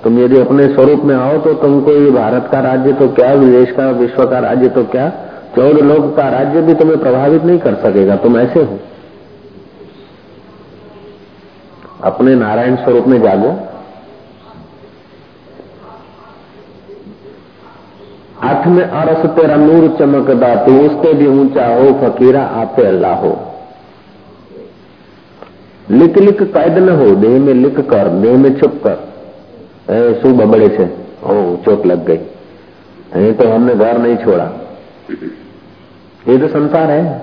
तुम 0.04 0.18
यदि 0.18 0.38
अपने 0.40 0.66
स्वरूप 0.68 1.02
में 1.04 1.14
आओ 1.16 1.38
तो 1.38 1.52
तुमको 1.54 1.92
ये 1.92 2.10
भारत 2.10 2.48
का 2.52 2.60
राज्य 2.60 2.92
तो 2.92 3.08
क्या 3.08 3.32
विदेश 3.32 3.70
का, 3.70 3.90
विश्व 3.90 4.26
का 4.26 4.38
राज्य 4.38 4.68
तो 4.68 4.84
क्या? 4.84 5.08
चौदह 5.56 5.80
लोग 5.80 6.16
का 6.16 6.28
राज्य 6.28 6.60
भी 6.60 6.74
तुम्हें 6.74 6.98
प्रभावित 7.00 7.44
नहीं 7.44 7.58
कर 7.58 7.74
सकेगा। 7.74 8.16
तुम 8.16 8.38
ऐसे 8.38 8.62
हो। 8.62 8.78
अपने 12.02 12.34
नारायण 12.34 12.76
स्वरूप 12.76 13.06
में 13.06 13.22
जागो। 13.22 13.50
हाथ 18.38 18.66
में 18.66 18.84
अरस 18.84 19.26
तेरा 19.26 19.56
नूर 19.56 19.96
चमकदा, 19.98 20.54
तू 20.54 20.80
उससे 20.80 21.12
भी 21.14 21.26
ऊँचा 21.26 21.66
हो, 21.74 21.92
फकीरा 21.92 22.42
आपे 22.42 22.86
अल्लाह 22.86 23.14
हो। 23.14 23.36
लिख 25.90 26.18
लिख 26.18 26.42
कैद 26.42 26.78
न 26.78 26.88
हो, 26.88 27.14
देह 27.14 27.40
में 27.40 27.54
लिख 27.54 27.80
कर, 27.80 28.08
देह 28.08 28.36
में 28.38 28.60
छुप 28.60 28.80
कर। 28.84 29.13
शू 29.90 30.32
बबड़े 30.34 30.66
ओ, 31.24 31.56
चोट 31.56 31.86
लग 31.86 32.04
गई। 32.06 33.32
तो 33.32 33.48
हमने 33.48 33.74
घर 33.74 33.98
नहीं 33.98 34.16
छोड़ा। 34.16 34.44
ये 36.28 36.38
तो 36.38 36.48
संसार 36.48 36.90
है। 36.90 37.22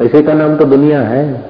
इसी 0.00 0.22
का 0.22 0.32
नाम 0.32 0.56
तो 0.56 0.64
दुनिया 0.64 1.00
है। 1.00 1.42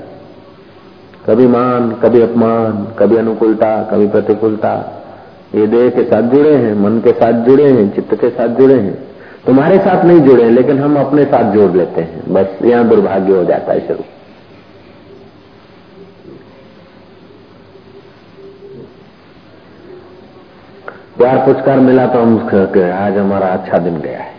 कभी 1.26 1.47
मान, 1.47 1.90
कभी 1.93 2.21
अपमान, 2.23 2.87
कभी 2.99 3.16
अनुकूलता, 3.16 3.83
कभी 3.83 4.09
प्रतिकूलता। 4.09 4.73
ये 5.54 5.66
देह 5.66 5.90
के 5.90 6.04
साथ 6.04 6.23
जुड़े 6.23 6.54
हैं, 6.54 6.75
मन 6.75 6.99
के 6.99 7.12
साथ 7.12 7.33
जुड़े 7.33 7.71
हैं, 7.71 7.95
चित्त 7.95 8.14
के 8.14 8.31
साथ 8.31 8.49
जुड़े 8.49 8.75
हैं। 8.75 8.95
तुम्हारे 9.47 9.78
साथ 9.78 10.04
नहीं 10.04 10.21
जुड़े 10.21 10.43
हैं 10.43 10.50
लेकिन 10.50 10.78
हम 10.78 10.97
अपने 10.97 11.25
साथ 11.25 11.52
जोड़ 11.52 11.73
लेते 11.73 12.00
हैं। 12.00 12.33
बस 12.33 12.59
यहाँ 12.62 12.88
दुर्भाग्य 12.88 13.33
हो 13.33 13.45
जाता 13.45 13.73
है 13.73 13.87
शुरू। 13.87 14.04
प्यार 21.25 21.38
पुरस्कार 21.45 21.78
मिला 21.81 22.07
तो 22.07 22.21
हम 22.21 22.37
कहते 22.49 22.81
आज 22.93 23.16
हमारा 23.19 23.47
अच्छा 23.49 23.78
दिन 23.78 23.95
गया 23.99 24.19
है। 24.19 24.33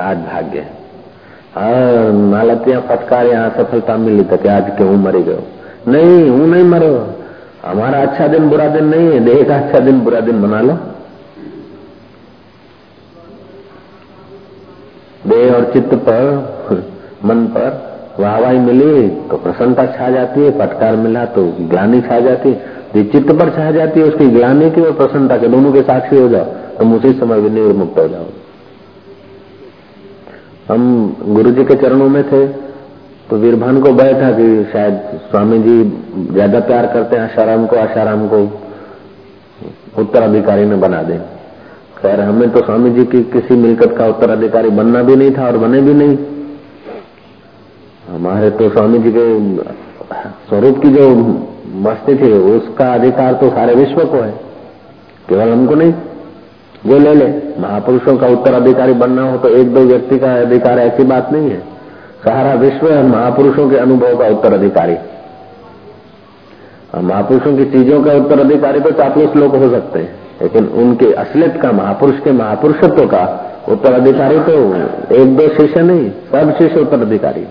आज 0.00 0.16
भाग्य 0.24 0.64
हाँ। 1.54 2.12
नालतिया 2.32 2.80
फटकार 2.80 3.26
यहाँ 3.26 3.50
सफलता 3.50 3.96
मिली 3.96 4.24
तो 4.24 4.36
आज 4.50 4.68
क्यों 4.76 4.96
मरी 4.96 5.22
गयो 5.22 5.44
नहीं, 5.88 6.28
हूँ 6.28 6.48
नहीं 6.48 6.64
मरो 6.64 6.90
हमारा 7.64 8.02
अच्छा 8.02 8.26
दिन 8.28 8.48
बुरा 8.50 8.66
दिन 8.68 8.84
नहीं 8.86 9.06
है। 9.12 9.20
देह 9.24 9.42
का 9.48 9.56
अच्छा 9.56 9.78
दिन 9.80 10.00
बुरा 10.00 10.20
दिन 10.20 10.42
बना 10.42 10.60
लो। 10.60 10.74
देह 15.26 15.54
और 15.54 15.72
चित्त 15.72 15.94
पर, 16.04 16.84
मन 17.24 17.44
पर 17.56 17.70
वाहवाही 18.20 18.58
मिली 18.60 19.08
तो 19.30 19.36
प्रसन्नता 19.38 19.86
छा 19.96 20.10
जाती 20.10 20.40
है, 20.40 20.50
फटकार 20.58 20.96
मिला 20.98 21.24
तो 21.34 21.46
ग्लानी 21.70 22.00
छा 22.02 22.20
जाती 22.20 22.48
है। 22.48 22.72
चित्त 23.02 23.30
पर 23.32 23.50
छा 23.50 23.70
जाती 23.72 24.00
है, 24.00 24.06
उसकी 24.06 24.26
ग्लानी 24.28 24.70
की 24.70 24.80
और 24.80 24.92
प्रसन्नता 24.94 25.36
के 25.36 25.48
दोनों 25.48 25.72
के 25.72 25.82
साक्षी 25.82 26.16
हो 26.16 26.28
जाओ, 26.28 26.44
तुम 26.78 26.94
उसी 26.94 27.12
समय 27.14 27.40
विनिर्मुक्त 27.40 27.78
मुक्त 27.78 27.98
हो 27.98 28.08
जाओ। 28.08 28.26
हम 30.68 30.82
गुरु 31.28 31.50
जी 31.50 31.64
के 31.64 31.74
चरणों 31.76 32.08
में 32.08 32.22
थे 32.24 32.46
तो 33.30 33.36
वीरभान 33.36 33.80
को 33.82 33.92
बैठा 33.94 34.30
कि 34.32 34.46
शायद 34.72 34.94
स्वामी 35.30 35.58
जी 35.58 35.76
ज़्यादा 36.32 36.60
प्यार 36.62 36.86
करते 36.86 37.16
हैं 37.16 37.22
आशाराम 37.24 37.66
को 37.66 37.76
आशाराम 37.78 38.26
को 38.28 38.40
उत्तराधिकारी 39.98 40.64
में 40.64 40.80
बना 40.80 41.02
दे। 41.02 41.16
खैर, 41.98 42.20
हमें 42.20 42.50
तो 42.50 42.64
स्वामी 42.64 42.90
जी 42.90 43.04
की 43.06 43.22
किसी 43.32 43.56
मिलकत 43.56 43.94
का 43.98 44.06
उत्तराधिकारी 44.06 44.70
बनना 44.72 45.02
भी 45.02 45.16
नहीं 45.16 45.30
था 45.30 45.46
और 45.46 45.58
बने 45.58 45.80
भी 45.82 45.94
नहीं। 45.94 46.16
हमारे 48.08 48.50
तो 48.52 48.68
स्वामी 48.70 48.98
जी 48.98 49.12
के 49.12 49.24
स्वरूप 50.48 50.82
की 50.82 50.88
जो 50.88 51.08
मस्ती 51.74 52.14
थी, 52.16 52.32
उसका 52.32 52.92
अधिकार 52.94 53.32
तो 53.34 53.48
सारे 53.50 53.74
विश्व 53.74 54.04
को 54.04 54.16
है। 54.16 54.30
केवल 55.28 55.48
हमको 55.48 55.74
नहीं, 55.74 55.92
जो 56.84 56.98
ले 56.98 57.14
ले। 57.14 57.26
महापुरुषों 57.60 58.16
का 58.16 58.26
उत्तराधिकारी 58.28 58.92
बनना 58.94 59.22
हो 59.30 59.36
तो 59.38 59.48
एक 59.50 59.72
दो 59.74 59.80
व्यक्ति 59.82 60.18
का 60.18 60.34
अधिकार 60.36 60.78
ऐसी 60.78 61.04
बात 61.04 61.32
नहीं 61.32 61.50
है। 61.50 61.58
सारा 62.20 62.52
विश्व 62.56 62.88
है 62.88 63.02
महापुरुषों 63.08 63.68
के 63.70 63.76
अनुभव 63.76 64.16
का 64.18 64.26
उत्तराधिकारी। 64.28 64.96
महापुरुषों 67.02 67.56
की 67.56 67.64
चीज़ों 67.72 68.02
का 68.02 68.12
उत्तराधिकारी 68.14 68.80
तो 68.80 68.90
चापलूस 68.92 69.36
लोग 69.36 69.56
हो 69.56 69.70
सकते 69.70 69.98
हैं, 69.98 70.14
लेकिन 70.42 70.66
उनके 70.76 71.12
असलियत 71.14 71.60
का, 71.62 71.72
महापुरुष 71.72 72.20
के 72.20 72.32
महापुरुषत्व 72.32 73.06
का 73.06 73.24
उत्तराधिकारी 73.68 74.38
तो 74.40 74.54
एक 75.16 75.36
दो 75.36 75.48
शिष्य 75.54 75.82
नहीं, 75.82 76.10
सब 76.32 76.54
शिष्य 76.58 76.80
उत्तराधिकारी। 76.80 77.46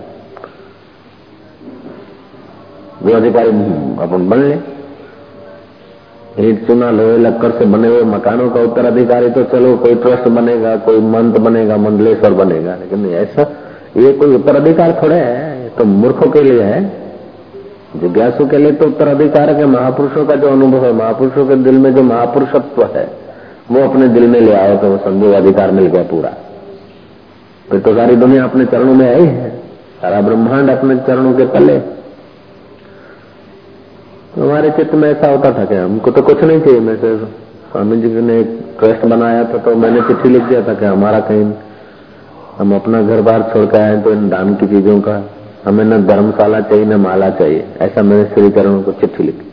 जो 3.04 3.16
अधिकारी 3.16 3.48
अपन 4.00 4.28
बन 4.28 4.42
ले। 4.42 4.56
ईट 6.40 6.70
लोहे 6.70 7.16
लक्कर 7.18 7.50
से 7.50 7.64
बने 7.64 7.88
हुए 7.88 8.02
मकानों 8.04 8.48
का 8.50 8.60
उत्तराधिकारी 8.60 9.28
तो 9.30 9.42
चलो, 9.44 9.76
कोई 9.76 9.94
ट्रस्ट 9.94 10.28
बनेगा, 10.28 10.76
कोई 10.76 11.00
मंत्र 11.00 11.40
बनेगा, 11.40 11.76
मंडलेश्वर 11.76 12.32
बनेगा। 12.34 12.74
लेकिन 12.74 13.06
ऐसा 13.06 13.42
ये 13.96 14.12
कोई 14.12 14.34
उत्तराधिकार 14.34 14.98
थोड़े 15.02 15.16
है 15.16 15.68
तो 15.68 15.84
मूर्खों 15.84 16.30
के 16.30 16.42
लिए 16.42 16.62
है। 16.62 16.82
जिज्ञासु 17.96 18.46
के 18.46 18.58
लिए 18.58 18.72
तो 18.72 18.86
उत्तराधिकार 18.86 19.52
के 19.54 19.66
महापुरुषों 19.66 20.24
का 20.26 20.34
जो 20.34 20.48
अनुभव 20.48 20.84
है, 20.84 20.92
महापुरुषों 20.92 21.46
के 21.46 21.56
दिल 21.56 21.78
में 21.78 21.94
जो 21.94 22.02
महापुरुषत्व 22.02 22.82
है, 22.96 23.08
वो 23.70 23.80
अपने 23.80 24.08
दिल 24.08 24.26
में 24.28 24.40
ले 24.40 24.52
आए 24.52 24.76
तो 24.76 24.90
वो 24.90 24.96
संभव 24.96 25.32
अधिकार 25.32 25.70
मिल 25.70 25.86
गया 25.86 26.02
पूरा। 26.02 26.32
तो 27.68 27.94
सारी 27.94 28.16
दुनिया 28.16 28.44
अपने 28.44 28.64
चरणों 28.64 28.94
में 28.94 29.08
आई 29.14 29.24
है। 29.24 29.50
सारा 30.02 30.20
ब्रह्मांड 30.20 30.70
अपने 30.70 30.96
चरणों 30.96 31.32
के 31.32 31.44
तले। 31.48 31.78
हमारे 34.36 34.70
चित्त 34.70 34.94
में 34.94 35.08
ऐसा 35.10 35.30
होता 35.30 35.50
था 35.58 35.64
कि 35.64 35.74
हमको 35.74 36.10
तो 36.10 36.22
कुछ 36.22 36.42
नहीं 36.42 36.60
चाहिए 36.60 36.80
मैं 36.80 36.96
स्वामी 36.96 37.96
जी 37.96 38.08
ने 38.22 38.42
ट्रस्ट 38.78 39.04
बनाया 39.06 39.44
था 39.44 39.58
तो 39.58 39.74
मैंने 39.76 40.00
चिट्ठी 40.00 40.28
लिख 40.28 40.42
दिया 40.42 40.62
था 40.68 40.74
कि 40.74 40.84
हमारा 40.84 41.20
कहीं 41.28 41.44
हम 42.58 42.74
अपना 42.74 43.02
घर 43.02 43.20
बार 43.20 43.42
छोड़ 43.52 43.64
के 43.66 43.78
आए 43.78 44.00
तो 44.02 44.12
इन 44.12 44.28
दान 44.28 44.54
की 44.54 44.66
चीज़ों 44.66 45.00
का 45.00 45.14
हमें 45.64 45.84
न 45.84 46.02
धर्मशाला 46.06 46.60
चाहिए, 46.60 46.84
न 46.84 46.96
माला 46.96 47.28
चाहिए। 47.30 47.64
ऐसा 47.80 48.02
मैंने 48.02 48.24
श्री 48.24 48.50
चरणों 48.50 48.82
को 48.82 48.92
चिट्ठी 48.92 49.22
लिखी 49.22 49.50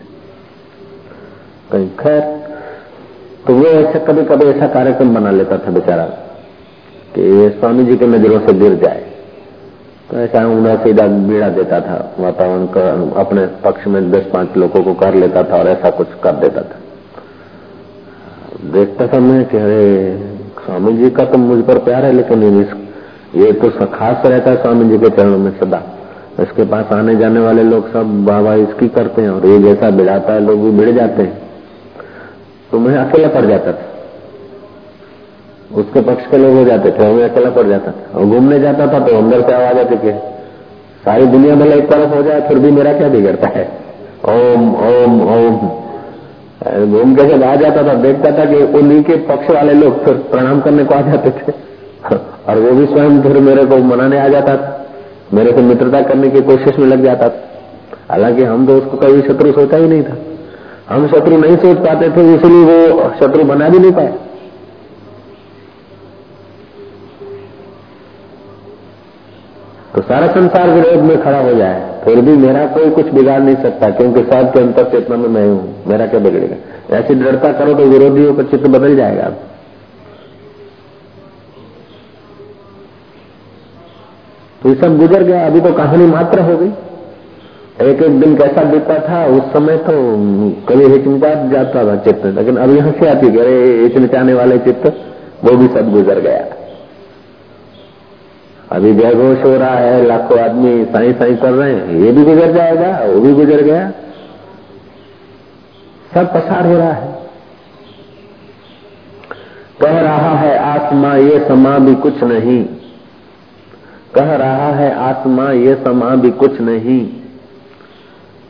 कहीं 1.71 1.89
खैर 1.99 2.21
तो 3.47 3.53
वो 3.53 3.65
ऐसा 3.65 3.99
कभी 4.05 4.23
कभी 4.25 4.45
ऐसा 4.45 4.67
कार्यक्रम 4.73 5.13
बना 5.15 5.31
लेता 5.31 5.57
था 5.57 5.71
बेचारा 5.71 6.03
कि 7.15 7.23
स्वामी 7.59 7.85
जी 7.85 7.97
के 7.97 8.07
नज़रों 8.07 8.39
से 8.47 8.53
गिर 8.59 8.75
जाए। 8.83 9.10
तो 10.11 10.17
ऐसा 10.17 10.39
उड़ा 10.49 10.75
सीधा 10.75 11.05
बीड़ा 11.27 11.47
देता 11.49 11.79
था। 11.81 11.97
वातावरण 12.19 12.65
का 12.67 12.81
अपने 13.21 13.45
पक्ष 13.63 13.85
में 13.87 14.11
दस 14.11 14.25
पाँच 14.33 14.57
लोगों 14.57 14.81
को 14.83 14.93
कर 14.95 15.13
लेता 15.15 15.43
था 15.43 15.57
और 15.57 15.67
ऐसा 15.67 15.89
कुछ 15.89 16.07
कर 16.23 16.35
देता 16.37 16.61
था। 16.61 16.79
देखता 18.71 19.07
था 19.07 19.19
मैं 19.19 19.43
कि 19.45 19.57
अरे 19.57 19.85
स्वामी 20.57 20.93
जी 20.93 21.09
का 21.09 21.25
तो 21.25 21.37
मुझ 21.37 21.63
पर 21.65 21.77
प्यार 21.79 22.05
है, 22.05 22.11
लेकिन 22.11 22.43
ये 23.35 23.51
तो 23.53 23.69
खास 23.87 24.25
रहता 24.25 24.51
है 24.51 24.61
स्वामी 24.61 24.89
जी 24.89 24.97
के 24.97 25.09
चरणों 25.09 25.37
में 25.37 25.51
सदा। 25.59 25.81
इसके 26.39 26.63
पास 26.65 26.91
आने 26.93 27.15
जाने 27.15 27.39
वाले 27.39 27.63
लोग 27.63 27.87
सब 27.93 28.25
बाबा 28.25 28.53
इसकी 28.57 28.87
करते 28.89 29.21
हैं 29.21 29.29
और 29.29 29.45
ये 29.45 29.59
जैसा 29.59 29.89
बिड़ाता 29.91 30.33
है, 30.33 30.39
लोग 30.39 30.63
भी 30.63 30.71
बिड़ 30.77 30.91
जाते 30.91 31.21
हैं। 31.21 31.41
तो 32.71 32.79
मैं 32.79 32.97
अकेला 32.97 33.27
पड़ 33.29 33.45
जाता 33.45 33.71
था। 33.71 33.90
उसके 35.75 36.01
पक्ष 36.01 36.25
के 36.25 36.37
लोग 36.37 36.53
हो 36.53 36.63
जाते 36.65 36.91
थे, 36.91 37.05
हमें 37.05 37.23
अकेला 37.29 37.49
पड़ 37.49 37.67
जाता 37.67 37.91
था। 37.91 38.19
और 38.19 38.25
घूमने 38.25 38.59
जाता 38.59 38.87
था 38.87 38.99
तो 38.99 39.17
अंदर 39.17 39.41
से 39.41 39.53
आवाज़ 39.53 39.77
आती 39.79 39.95
थी, 39.97 40.11
सारी 41.05 41.25
दुनिया 41.25 41.55
भले 41.55 41.75
एक 41.75 41.89
तरफ़ 41.89 42.15
हो 42.15 42.21
जाए, 42.23 42.41
फिर 42.41 42.59
भी 42.59 42.71
मेरा 42.71 42.93
क्या 42.93 43.07
बिगड़ता 43.09 43.47
है? 43.47 43.67
ओम 44.27 44.75
ओम 44.85 45.21
ओम। 45.27 45.69
घूम 46.91 47.15
के 47.15 47.23
जब 47.25 47.43
आ 47.43 47.55
जाता 47.55 47.83
था, 47.83 47.93
देखता 47.93 48.31
था 48.31 48.45
कि 48.45 48.55
उन्हीं 48.79 49.03
के 49.03 49.15
पक्ष 49.27 49.49
वाले 49.49 49.73
लोग 49.73 50.03
फिर 50.05 50.13
प्रणाम 50.31 50.59
करने 50.61 50.83
को 50.83 50.95
आ 50.95 51.01
जाते 51.01 51.29
थे। 51.29 51.53
और 52.47 52.59
वो 52.59 52.71
भी 52.71 52.85
स्वयं 52.85 53.21
फिर 53.21 53.37
मेरे 53.39 53.65
को 53.65 53.77
मनाने 53.77 54.19
आ 54.19 54.27
जाता 54.27 54.55
था। 54.55 54.85
मेरे 55.33 55.51
को 55.51 55.61
मित्रता 55.61 56.01
करने 56.01 56.29
की 56.29 56.41
कोशिश 56.41 56.79
में 56.79 56.87
लग 56.87 57.03
जाता 57.03 57.29
था। 57.29 57.43
हालाँकि 58.11 58.43
हम 58.43 58.65
तो 58.67 58.77
उसको 58.77 58.97
कभी 58.97 59.21
शत्रु 59.21 59.51
सोचा 59.51 59.77
ही 59.77 59.87
नहीं 59.87 60.03
था। 60.03 60.15
हम 60.89 61.07
शत्रु 61.07 61.37
नहीं 61.37 61.57
सोच 61.57 61.77
पाते 61.77 62.09
थे, 62.09 62.33
इसलिए 62.35 62.89
वो 62.89 63.11
शत्रु 63.19 63.43
बना 63.43 63.69
भी 63.69 63.79
नहीं 63.79 63.91
पाए 63.91 64.13
तो 69.93 70.01
सारा 70.03 70.27
संसार 70.33 70.69
विरोध 70.69 71.03
में 71.03 71.21
खड़ा 71.23 71.39
हो 71.39 71.53
जाए, 71.55 71.79
फिर 72.03 72.19
भी 72.21 72.35
मेरा 72.37 72.65
कोई 72.73 72.89
कुछ 72.91 73.07
बिगाड़ 73.13 73.39
नहीं 73.41 73.55
सकता, 73.63 73.89
क्योंकि 73.91 74.21
सब 74.25 74.51
के 74.53 74.59
अंतर 74.59 74.89
चेतना 74.91 75.15
में 75.17 75.27
मैं 75.29 75.45
हूँ, 75.45 75.83
मेरा 75.87 76.05
क्या 76.07 76.19
बिगड़ेगा? 76.21 76.55
ऐसी 76.97 77.15
दृढ़ता 77.15 77.51
करो 77.53 77.73
तो 77.73 77.85
विरोधियों 77.87 78.33
का 78.35 78.43
चित्र 78.45 78.69
बदल 78.69 78.95
जाएगा 78.95 79.29
तो 84.61 84.69
ये 84.69 84.75
सब 84.77 84.97
गुजर 84.97 85.23
गया, 85.23 85.45
अभी 85.45 85.61
तो 85.61 85.73
कहानी 85.73 86.05
मात्र 86.07 86.41
हो 86.41 86.57
गई। 86.57 86.71
एक 87.81 88.01
एक 88.03 88.19
दिन 88.19 88.35
कैसा 88.37 88.63
बीतता 88.63 88.97
था, 89.01 89.25
उस 89.27 89.43
समय 89.53 89.77
तो 89.79 89.93
कभी 90.67 90.85
हिचमिचा 90.87 91.33
जाता 91.49 91.85
था 91.85 91.95
चित्त 92.03 92.25
लेकिन 92.37 92.57
अब 92.57 92.75
यहाँ 92.75 92.91
से 92.99 93.09
आती 93.09 93.37
अरे 93.39 93.55
हिचमिचाने 93.77 94.33
वाले 94.33 94.57
चित्त 94.65 94.87
वो 95.43 95.55
भी 95.57 95.67
सब 95.69 95.91
गुजर 95.93 96.19
गया। 96.21 96.43
अभी 98.71 98.93
जयघोष 98.93 99.43
हो 99.43 99.57
रहा 99.57 99.75
है, 99.75 100.05
लाखों 100.05 100.39
आदमी 100.39 100.85
साई 100.85 101.13
साई 101.13 101.35
कर 101.35 101.51
रहे 101.51 101.73
हैं। 101.73 101.99
ये 101.99 102.11
भी 102.11 102.23
गुजर 102.23 102.51
जाएगा, 102.51 103.05
वो 103.05 103.19
भी 103.21 103.33
गुजर 103.33 103.61
गया। 103.61 103.91
सब 106.13 106.33
पसार 106.33 106.67
हो 106.67 106.77
रहा 106.77 106.91
है। 106.91 107.21
कह 109.81 109.99
रहा 109.99 110.35
है, 110.37 110.57
आत्मा 110.57 111.15
ये 111.15 111.45
समा 111.47 111.77
भी 111.79 111.95
कुछ 111.95 112.23
नहीं। 112.23 112.65
कह 114.15 114.35
रहा 114.35 114.69
है, 114.71 114.95
आत्मा 114.95 115.51
ये 115.51 115.75
समा 115.75 116.15
भी 116.15 116.31
कुछ 116.31 116.61
नहीं। 116.61 117.09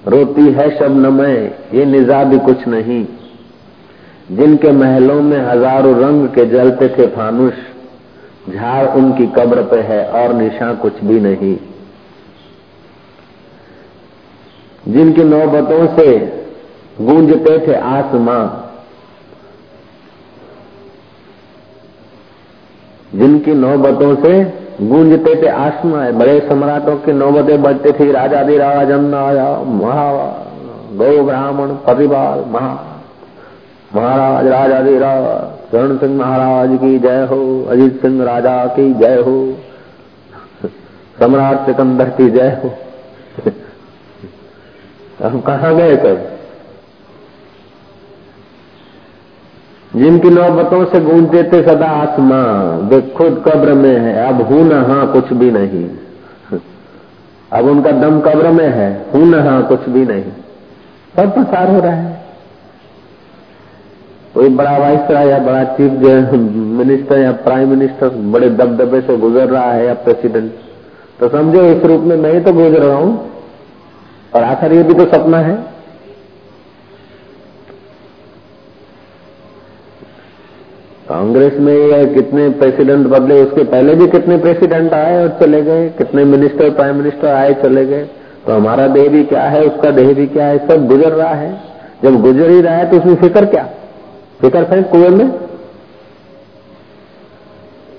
रोती 0.08 0.52
है 0.52 0.80
शबनमय 0.80 1.56
ये 1.74 1.86
निजा 1.86 2.24
भी 2.24 2.40
कुछ 2.40 2.68
नहीं। 2.68 3.06
जिनके 4.32 4.72
महलों 4.72 5.22
में 5.22 5.40
हज़ारों 5.40 5.96
रंग 6.02 6.28
के 6.28 6.46
जलते 6.46 6.88
थे 6.88 7.08
फानुष 7.08 7.54
झाड़ 8.46 8.88
उनकी 8.90 9.26
कब्र 9.28 9.62
पे 9.64 9.80
है 9.84 10.06
और 10.14 10.34
निशा 10.34 10.74
कुछ 10.74 11.04
भी 11.04 11.20
नहीं। 11.20 11.56
जिनकी 14.88 15.24
नौबतों 15.24 15.86
से 15.98 16.18
गूंजते 17.02 17.58
थे 17.68 17.76
आसमां, 17.76 18.42
जिनकी 23.14 23.54
नौबतों 23.56 24.16
से 24.16 24.34
गूंजते 24.82 25.36
थे 25.42 25.48
आसमां, 25.50 26.12
बड़े 26.20 26.40
सम्राटों 26.40 26.96
की 26.98 27.14
नौबतें 27.14 27.62
बजते 27.62 27.92
थी 27.92 28.12
राजा 28.12 28.44
दी 28.44 28.58
राजन 28.58 29.14
आया, 29.16 29.50
महा, 29.78 30.12
गौ 30.94 31.24
ब्राह्मण 31.24 31.74
परिवार 31.86 32.46
महा, 32.48 32.74
महाराज 33.96 34.48
राजा 34.48 34.82
दी 34.82 34.98
चरण 35.72 35.98
सिंह 35.98 36.18
महाराज 36.18 36.70
की 36.78 36.98
जय 37.00 37.26
हो, 37.26 37.42
अजीत 37.66 38.02
सिंह 38.02 38.24
राजा 38.24 38.66
की 38.68 38.94
जय 38.94 39.16
हो, 39.18 39.36
सम्राट 41.20 41.66
सिकंदर 41.66 42.10
की 42.10 42.30
जय 42.30 42.50
हो। 42.64 42.74
हम 45.24 45.40
कहा 45.42 45.72
गए 45.72 45.96
कब? 45.98 46.28
जिनकी 49.96 50.30
नौबतों 50.30 50.84
से 50.86 51.00
गूंजते 51.00 51.44
थे 51.44 51.62
सदा 51.64 51.88
आत्मा 52.02 52.42
वे 52.90 53.02
खुद 53.18 53.44
कब्र 53.48 53.74
में 53.74 53.98
है, 53.98 54.14
अब 54.28 54.42
हूँ 54.42 54.64
न 54.64 54.84
हाँ 54.86 55.12
कुछ 55.14 55.34
भी 55.34 55.52
नहीं। 55.52 55.90
अब 57.52 57.66
उनका 57.66 57.92
दम 57.92 58.20
कब्र 58.22 58.52
में 58.52 58.70
है, 58.70 58.90
हूँ 59.14 59.26
न 59.26 59.40
हाँ 59.48 59.62
कुछ 59.68 59.90
भी 59.90 60.06
नहीं। 60.06 60.32
सब 61.16 61.34
प्रसार 61.34 61.70
हो 61.70 61.80
रहा 61.80 61.94
है। 61.94 62.21
कोई 64.36 64.50
बड़ा 64.52 64.78
वाइसरा 64.78 65.22
या 65.22 65.38
बड़ा 65.40 65.64
चीफ 65.78 65.92
मिनिस्टर 66.78 67.20
या 67.20 67.32
प्राइम 67.46 67.70
मिनिस्टर 67.70 68.10
बड़े 68.34 68.50
दबदबे 68.52 69.02
से 69.02 69.18
गुजर 69.18 69.50
रहा 69.50 69.72
है 69.72 69.86
या 69.86 69.94
प्रेसिडेंट 70.04 70.52
तो 71.20 71.28
समझो, 71.30 71.64
इस 71.64 71.84
रूप 71.86 72.02
में 72.02 72.16
मैं 72.18 72.32
ही 72.34 72.40
तो 72.40 72.54
गुजर 72.54 72.80
रहा 72.80 72.96
हूँ। 72.98 73.30
और 74.34 74.44
आखिर 74.44 74.74
ये 74.74 74.84
भी 74.84 74.94
तो 74.94 75.06
सपना 75.08 75.38
है। 75.40 75.56
कांग्रेस 81.08 81.60
में 81.60 82.14
कितने 82.14 82.48
प्रेसिडेंट 82.52 83.08
बदले, 83.08 83.42
उसके 83.44 83.64
पहले 83.66 83.96
भी 83.96 84.08
कितने 84.08 84.38
प्रेसिडेंट 84.38 84.94
आए 84.94 85.22
और 85.24 85.30
चले 85.40 85.62
गए, 85.62 85.88
कितने 85.98 86.24
मिनिस्टर 86.26 86.70
प्राइम 86.72 86.96
मिनिस्टर 86.96 87.28
आए, 87.28 87.54
चले 87.64 87.86
गए। 87.86 88.04
तो 88.46 88.54
हमारा 88.54 88.88
देह 88.88 89.10
भी 89.10 89.24
क्या 89.26 89.44
है, 89.46 89.62
उसका 89.64 89.92
देह 89.92 90.14
भी 90.14 90.28
क्या 90.28 90.46
है, 90.46 90.58
सब 90.68 90.88
गुजर 90.88 91.12
रहा 91.14 91.34
है। 91.36 91.52
जब 92.04 92.22
गुजर 92.22 92.50
ही 92.50 92.62
रहा 92.62 92.76
है 92.76 92.90
तो 92.92 92.98
उसमें 92.98 93.16
फ़िक्र 93.18 93.46
क्या? 93.46 93.68
फ़िक्र 94.42 94.64
फेंक 94.66 94.90
कुएँ 94.90 95.10
में? 95.10 95.30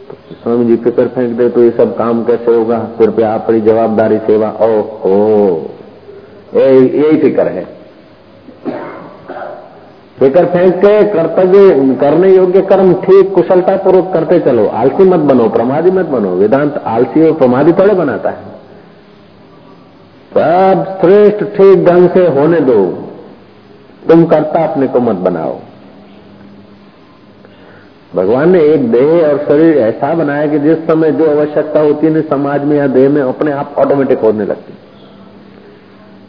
तो 0.09 0.17
स्वामी 0.35 0.65
जी 0.65 0.77
फ़िक्र 0.77 1.07
फेंक 1.09 1.37
दे 1.39 1.49
तो 1.49 1.63
ये 1.65 1.71
सब 1.71 1.97
काम 1.99 2.25
कैसे 2.25 2.55
होगा? 2.55 2.79
सिर 2.99 3.11
पे 3.11 3.23
आप 3.25 3.47
बड़ी 3.49 3.61
जवाबदारी 3.61 4.19
सेवा 4.27 4.51
ओ 4.61 4.71
ओ 5.07 5.15
यही 6.55 7.21
फ़िक्र 7.21 7.47
है। 7.49 7.65
फ़िक्र 10.19 10.45
फेंक 10.47 10.75
के 10.77 11.03
कर्तव्य, 11.13 11.97
करने 12.01 12.35
योग्य 12.35 12.61
कर्म 12.63 12.93
ठीक 13.05 13.33
कुशलता 13.35 13.77
पूर्वक 13.77 14.13
करते 14.13 14.39
चलो। 14.41 14.67
आलसी 14.81 15.05
मत 15.05 15.21
बनो, 15.31 15.49
प्रमादी 15.49 15.91
मत 15.91 16.07
बनो। 16.09 16.31
वेदांत 16.37 16.83
आलसी 16.89 17.27
और 17.27 17.33
प्रमादी 17.39 17.73
थोड़े 17.73 17.95
बनाता 17.95 18.31
है। 18.31 18.51
सब 20.33 20.85
श्रेष्ठ 21.01 21.45
ठीक 21.57 21.85
ढंग 21.87 22.09
से 22.11 22.27
होने 22.31 22.61
दो। 22.61 22.85
तुम 24.09 24.25
करता 24.27 24.65
अपने 24.65 24.87
को 24.87 25.01
मत 25.01 25.17
बनाओ। 25.23 25.59
भगवान 28.15 28.51
ने 28.51 28.61
एक 28.65 28.91
देह 28.93 29.27
और 29.29 29.39
शरीर 29.39 29.77
ऐसा 29.79 30.13
बनाया 30.15 30.47
कि 30.47 30.59
जिस 30.59 30.79
समय 30.87 31.13
जो 31.13 31.31
आवश्यकता 31.31 31.81
होती 31.81 32.07
है, 32.07 32.23
समाज 32.23 32.65
में 32.65 32.77
या 32.77 32.87
देह 32.89 33.09
में 33.11 33.21
अपने 33.23 33.53
आप 33.53 33.75
ऑटोमेटिक 33.79 34.19
होने 34.21 34.45
लगती 34.45 34.73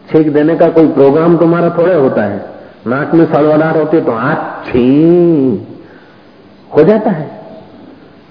छीक 0.09 0.33
देने 0.33 0.55
का 0.55 0.67
कोई 0.69 0.87
प्रोग्राम 0.89 1.37
तुम्हारा 1.37 1.69
थोड़े 1.69 1.93
होता 1.95 2.23
है। 2.23 2.41
नाक 2.87 3.13
में 3.13 3.25
सड़वड़ाहट 3.25 3.75
होती 3.77 3.97
है 3.97 4.03
तो 4.05 4.11
आठ 4.11 4.65
छी 4.65 4.87
हो 6.71 6.83
जाता 6.83 7.11
है। 7.11 7.29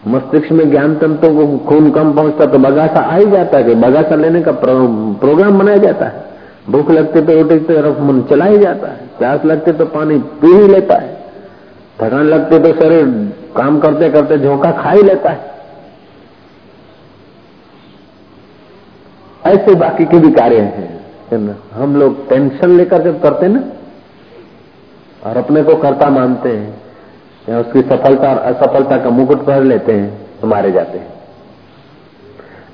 मस्तिष्क 0.09 0.53
में 0.53 0.71
ज्ञान 0.71 0.95
तंत्रों 0.97 1.35
को 1.37 1.59
खून 1.67 1.91
कम 1.91 2.13
पहुँचता 2.13 2.47
तो 2.47 2.59
बगासा 2.59 3.01
आ 3.03 3.17
ही 3.17 3.31
जाता 3.31 3.59
है 3.59 3.65
कि 3.65 3.75
बगासा 3.77 4.15
लेने 4.17 4.43
का 4.43 4.53
प्रोग्राम 4.53 5.59
बनाया 5.59 5.77
जाता 5.79 6.07
है। 6.07 6.25
भूख 6.71 6.91
लगती 6.91 7.21
तो 7.21 7.35
रोटी 7.35 7.59
तरफ़ 7.67 8.01
मन 8.03 8.23
चला 8.31 8.45
ही 8.45 8.59
जाता 8.59 8.89
है। 8.89 9.09
प्यास 9.19 9.45
लगते 9.45 9.73
तो 9.73 9.85
पानी 9.89 10.19
पी 10.41 10.55
ही 10.55 10.69
लेता 10.69 10.95
है। 10.95 11.22
थकान 12.03 12.27
लगती 12.27 12.59
तो 12.59 12.73
शरीर 12.75 13.07
काम 13.57 13.79
करते 13.81 14.11
करते 14.11 14.39
झोंका 14.39 14.71
खा 14.75 14.91
ही 14.91 15.03
लेता 15.03 15.31
है। 15.31 15.51
ऐसे 19.43 19.75
बाकी 19.77 20.05
के 20.05 20.19
भी 20.19 20.31
कार्य 20.33 20.61
हैं 20.61 21.01
हम 21.73 21.95
लोग 21.97 22.29
टेंशन 22.29 22.71
लेकर 22.71 23.03
जब 23.03 23.21
करते 23.23 23.49
ना, 23.49 23.63
और 25.23 25.37
अपने 25.37 25.63
को 25.63 25.75
कर्ता 25.77 26.09
मानते 26.11 26.49
हैं, 26.49 26.75
या 27.47 27.61
उसकी 27.61 27.81
सफलता 27.81 28.31
और 28.31 28.39
असफलता 28.47 28.97
का 28.97 29.11
मुकुट 29.11 29.45
पहन 29.47 29.67
लेते 29.67 29.93
हैं 29.93 30.11
तो 30.41 30.47
मारे 30.47 30.73
जाते 30.73 30.99
हैं। 30.99 31.11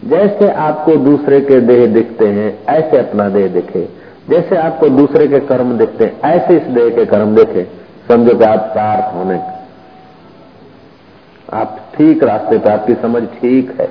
जैसे 0.05 0.51
आपको 0.63 0.97
दूसरे 0.97 1.41
के 1.41 1.61
देह 1.63 1.87
दिखते 1.95 2.27
हैं, 2.29 2.49
ऐसे 2.69 2.99
अपना 2.99 3.29
देह 3.29 3.49
दिखे। 3.49 3.89
जैसे 4.29 4.57
आपको 4.57 4.89
दूसरे 4.91 5.27
के 5.29 5.41
कर्म 5.47 5.77
दिखते 5.79 6.05
हैं, 6.05 6.21
ऐसे 6.25 6.57
इस 6.57 6.67
देह 6.71 6.89
के 6.97 7.05
कर्म 7.07 7.35
देखे। 7.35 7.67
समझो 8.09 8.35
कि 8.39 8.45
आप 8.45 8.71
सार्थ 8.75 9.15
होने 9.15 9.41
आप 11.55 11.79
ठीक 11.95 12.23
रास्ते 12.25 12.59
पर 12.59 12.71
आपकी 12.71 12.95
समझ 12.95 13.23
ठीक 13.33 13.71
है। 13.81 13.87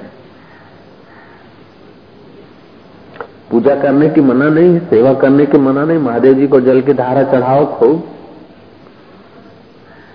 पूजा 3.51 3.75
करने 3.75 4.09
की 4.09 4.21
मना 4.21 4.49
नहीं 4.49 4.73
है, 4.73 4.79
सेवा 4.79 5.13
करने 5.13 5.45
की 5.45 5.57
मना 5.57 5.83
नहीं, 5.85 5.97
महादेव 5.97 6.33
जी 6.33 6.47
को 6.47 6.59
जल 6.61 6.81
की 6.81 6.93
धारा 6.93 7.23
चढ़ाओ 7.23 7.65
खूब। 7.77 7.99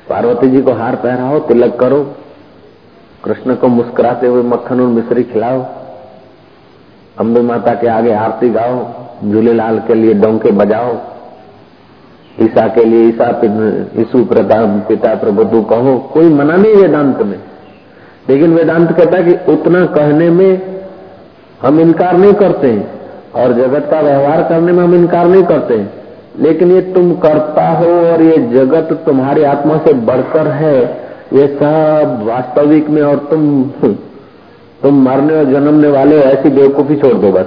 पार्वती 0.09 0.51
जी 0.51 0.63
को 0.63 0.73
हार 0.73 0.97
पहराओ, 0.97 1.39
तिलक 1.39 1.79
करो। 1.81 2.03
कृष्ण 3.25 3.55
को 3.55 3.69
मुस्कुराते 3.69 4.27
हुए 4.27 4.43
मक्खन 4.43 4.81
और 4.81 4.87
मिश्री 4.89 5.23
खिलाओ। 5.25 5.65
अम्बे 7.17 7.41
माता 7.41 7.75
के 7.75 7.89
आगे 7.89 8.13
आरती 8.15 8.49
गाओ 8.51 8.85
झूलेलाल 9.25 9.79
के 9.79 9.95
लिए 9.95 10.15
डोंके 10.15 10.51
बजाओ। 10.51 10.95
ईसा 12.41 12.67
के 12.69 12.85
लिए 12.85 13.09
ईसा 13.09 13.29
ईसु 14.01 14.25
पिता 14.25 15.15
प्रभु 15.15 15.63
कहो, 15.63 15.97
कोई 16.13 16.29
मना 16.31 16.57
नहीं 16.57 16.75
वेदांत 16.75 17.23
में। 17.23 17.39
लेकिन 18.29 18.55
वेदांत 18.55 18.93
कहता 18.93 19.19
है 19.19 19.25
कि 19.25 19.53
उतना 19.53 19.85
कहने 19.87 20.31
में 20.31 20.83
हम 21.63 21.81
इनकार 21.81 22.17
नहीं 22.17 22.33
करते 22.35 22.71
और 23.35 23.53
जगत 23.53 23.89
का 23.91 24.01
व्यवहार 24.01 24.43
करने 24.43 24.73
में 24.73 24.83
हम 24.85 24.95
इनकार 24.95 25.27
नहीं 25.27 25.43
करते 25.43 25.85
लेकिन 26.39 26.71
ये 26.73 26.81
तुम 26.93 27.13
करता 27.15 27.69
हो 27.71 27.91
और 28.03 28.23
ये 28.23 28.37
जगत 28.49 28.93
तुम्हारी 29.07 29.43
आत्मा 29.45 29.77
से 29.79 29.93
बढ़कर 30.03 30.49
है, 30.49 30.79
ये 31.33 31.47
सब 31.49 32.23
वास्तविक 32.27 32.89
में 32.91 33.03
और 33.03 33.17
तुम 33.31 33.63
तुम 34.83 35.03
मरने 35.05 35.37
और 35.37 35.45
जन्मने 35.45 35.89
वाले 35.89 36.21
ऐसी 36.21 36.49
बेवकूफ़ी 36.51 36.97
छोड़ 36.97 37.13
दो 37.15 37.33
बस। 37.33 37.47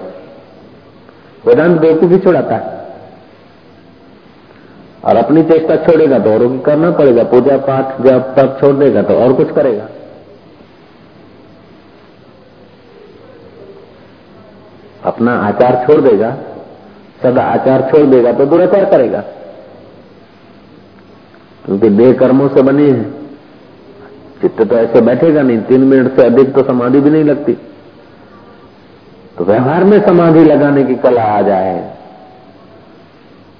वेदांत 1.48 1.80
बेवकूफ़ी 1.82 2.18
छोड़ाता 2.18 2.56
है। 2.56 2.75
और 5.06 5.16
अपनी 5.16 5.44
चेष्टा 5.44 5.76
छोड़ेगा 5.76 6.20
तो 6.20 6.34
औरों 6.34 6.50
की 6.50 6.60
करना 6.60 6.92
पड़ेगा, 6.92 7.24
पूजा 7.24 7.58
पाठ, 7.58 8.02
जब 8.02 8.36
तक 8.36 8.58
छोड़ 8.62 8.76
देगा 8.76 9.02
तो 9.02 9.14
और 9.14 9.34
कुछ 9.34 9.52
करेगा। 9.52 9.88
अपना 15.04 15.34
आचार 15.40 15.86
छोड़ 15.88 16.02
देगा, 16.02 16.38
सदा 17.24 17.42
आचार 17.42 17.90
छोड़ 17.92 18.06
देगा 18.06 18.32
तो 18.32 18.46
दुराचार 18.46 18.86
करेगा। 18.86 19.24
क्योंकि 21.66 21.90
देह 21.90 22.14
कर्मों 22.14 22.48
से 22.48 22.62
बनी 22.62 22.90
है। 22.90 23.12
चित्त 24.42 24.62
तो 24.62 24.78
ऐसे 24.78 25.02
बैठेगा 25.02 25.42
नहीं, 25.42 25.62
तीन 25.62 25.82
मिनट 25.82 26.16
से 26.16 26.26
अधिक 26.26 26.54
तो 26.54 26.64
समाधि 26.64 27.00
भी 27.00 27.10
नहीं 27.10 27.24
लगती। 27.24 27.54
तो 29.38 29.46
व्यवहार 29.46 29.84
में 29.84 30.06
समाधि 30.06 30.44
लगाने 30.44 30.84
की 30.84 30.96
कला 30.96 31.24
आ 31.24 31.42
जाए। 31.42 31.95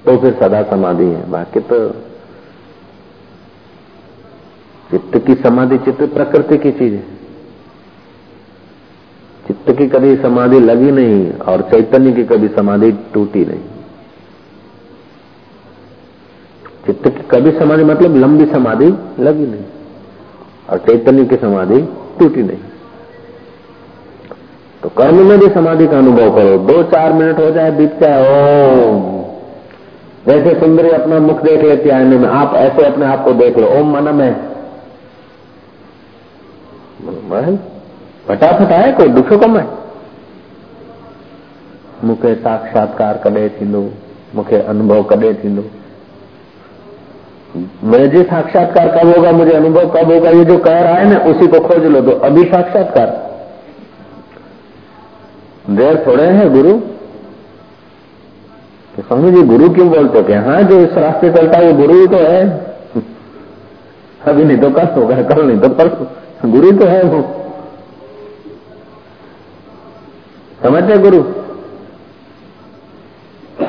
तो 0.06 0.16
फिर 0.16 0.32
सदा 0.32 0.62
समाधि 0.62 1.04
है। 1.04 1.30
बाकी 1.30 1.60
तो 1.60 1.78
चित्त 4.90 5.16
की 5.26 5.34
समाधि 5.34 5.78
चित्त 5.78 6.02
प्रकृति 6.14 6.58
की 6.58 6.70
चीज़ 6.70 6.94
है। 6.94 7.04
चित्त 9.46 9.70
की 9.78 9.86
कभी 9.86 10.16
समाधि 10.16 10.60
लगी 10.60 10.90
नहीं 10.90 11.32
और 11.32 11.62
चैतन्य 11.62 12.12
की 12.12 12.24
कभी 12.24 12.48
समाधि 12.48 12.92
टूटी 13.14 13.44
नहीं। 13.44 13.60
चित्त 16.86 17.08
की 17.08 17.22
कभी 17.30 17.50
समाधि 17.58 17.84
मतलब 17.84 18.16
लंबी 18.16 18.46
समाधि 18.46 18.86
लगी 19.20 19.46
नहीं 19.46 19.64
और 20.70 20.78
चैतन्य 20.78 21.24
की 21.24 21.36
समाधि 21.36 21.80
टूटी 22.18 22.42
नहीं। 22.42 22.58
तो 24.82 24.88
कर्म 24.88 25.26
में 25.26 25.38
भी 25.38 25.48
समाधि 25.48 25.86
का 25.86 25.98
अनुभव 25.98 26.34
करो। 26.34 26.58
दो 26.58 26.82
चार 26.82 27.12
मिनट 27.12 27.38
हो 27.38 27.50
जाए, 27.50 27.70
बीत 27.70 28.00
जाए 28.00 28.86
ओम। 28.86 29.15
जैसे 30.26 30.58
सुंदरी 30.60 30.90
अपना 30.90 31.18
मुख 31.20 31.42
देख 31.42 31.60
लेती 31.62 31.88
है 31.88 31.94
आईने 31.94 32.16
में। 32.18 32.28
आप 32.28 32.54
ऐसे 32.54 32.84
अपने 32.84 33.06
आप 33.06 33.24
को 33.24 33.32
देख 33.32 33.58
लो। 33.58 33.68
ओम 33.70 33.96
मन 33.96 34.14
में 34.14 34.34
फटाफट 38.28 38.72
आए, 38.72 38.92
कोई 38.92 39.08
दुख 39.08 39.32
कम 39.40 39.56
है 39.58 39.66
मुखे 42.04 42.34
साक्षात्कार 42.34 43.20
कॾहिं 43.24 43.48
थींदो? 43.50 43.80
मूंखे 44.34 44.56
अनुभव 44.62 45.02
कॾहिं 45.02 45.34
थींदो? 45.34 45.64
मुझे 47.84 48.22
साक्षात्कार 48.22 48.88
कब 48.88 49.14
होगा, 49.16 49.30
मुझे 49.32 49.52
अनुभव 49.52 49.88
कब 49.90 50.12
होगा? 50.12 50.30
ये 50.30 50.44
जो 50.44 50.58
कह 50.58 50.80
रहा 50.80 50.94
है 50.94 51.04
ना, 51.04 51.18
उसी 51.30 51.46
को 51.46 51.60
खोज 51.60 51.84
लो। 51.84 52.00
तो 52.00 52.10
अभी 52.20 52.44
साक्षात्कार। 52.44 53.08
देर 55.70 56.04
थोड़े 56.06 56.24
हैं, 56.24 56.52
गुरु। 56.52 56.78
स्वामी 59.06 59.30
जी 59.32 59.42
गुरु 59.42 59.68
क्यों 59.70 59.88
बोलते 59.88 60.22
थे 60.22 60.34
हाँ? 60.34 60.62
जो 60.62 60.80
इस 60.80 60.92
रास्ते 60.92 61.30
चलता 61.32 61.58
है, 61.58 61.72
वो 61.72 61.78
गुरु 61.78 62.00
ही 62.00 62.06
तो 62.06 62.16
है। 62.16 62.66
अभी 64.22 64.44
नहीं 64.44 64.58
तो 64.58 64.70
कल 64.70 64.86
होगा, 64.86 65.22
कल 65.22 65.44
नहीं 65.46 65.58
तो 65.58 65.68
परसों। 65.68 66.52
गुरु 66.52 66.72
तो 66.72 66.84
है 66.84 67.02
वो। 67.02 67.22
समझते 70.62 70.98
गुरु? 70.98 71.22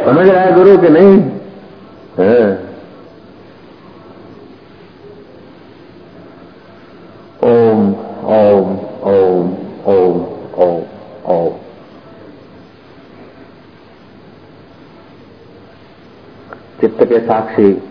समझ 0.06 0.28
रहा 0.30 0.42
है 0.42 0.56
गुरु 0.56 0.78
कि 0.78 0.90
नहीं? 0.90 1.20
हाँ। 2.18 2.68
ओम 7.44 7.96
ओम 8.26 8.78
ओम 9.04 9.56
ओम 9.86 10.20
ओम 10.56 10.82
ओम 11.26 11.52
चित्त 16.98 17.10
के 17.10 17.20
साक्षी। 17.20 17.84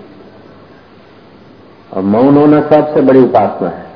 और 1.93 2.03
मौन 2.03 2.37
होना 2.37 2.61
सबसे 2.61 3.01
बड़ी 3.01 3.21
उपासना 3.21 3.69
है। 3.69 3.87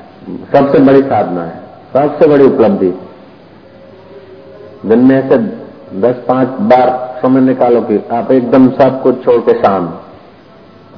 सबसे 0.51 0.79
बड़ी 0.79 1.01
साधना 1.01 1.43
है। 1.43 1.61
सबसे 1.93 2.27
बड़ी 2.27 2.45
उपलब्धि। 2.45 2.93
दिन 4.85 4.99
में 4.99 5.29
से 5.29 5.37
दस 5.99 6.15
पाँच 6.27 6.47
बार 6.47 7.19
समय 7.21 7.41
निकालो 7.41 7.81
कि 7.81 8.03
आप 8.11 8.31
एकदम 8.31 8.69
सब 8.69 9.03
कुछ 9.03 9.25
छोड़ 9.25 9.41
के 9.41 9.53
शाम 9.53 9.85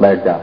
बैठ 0.01 0.25
जाओ। 0.25 0.39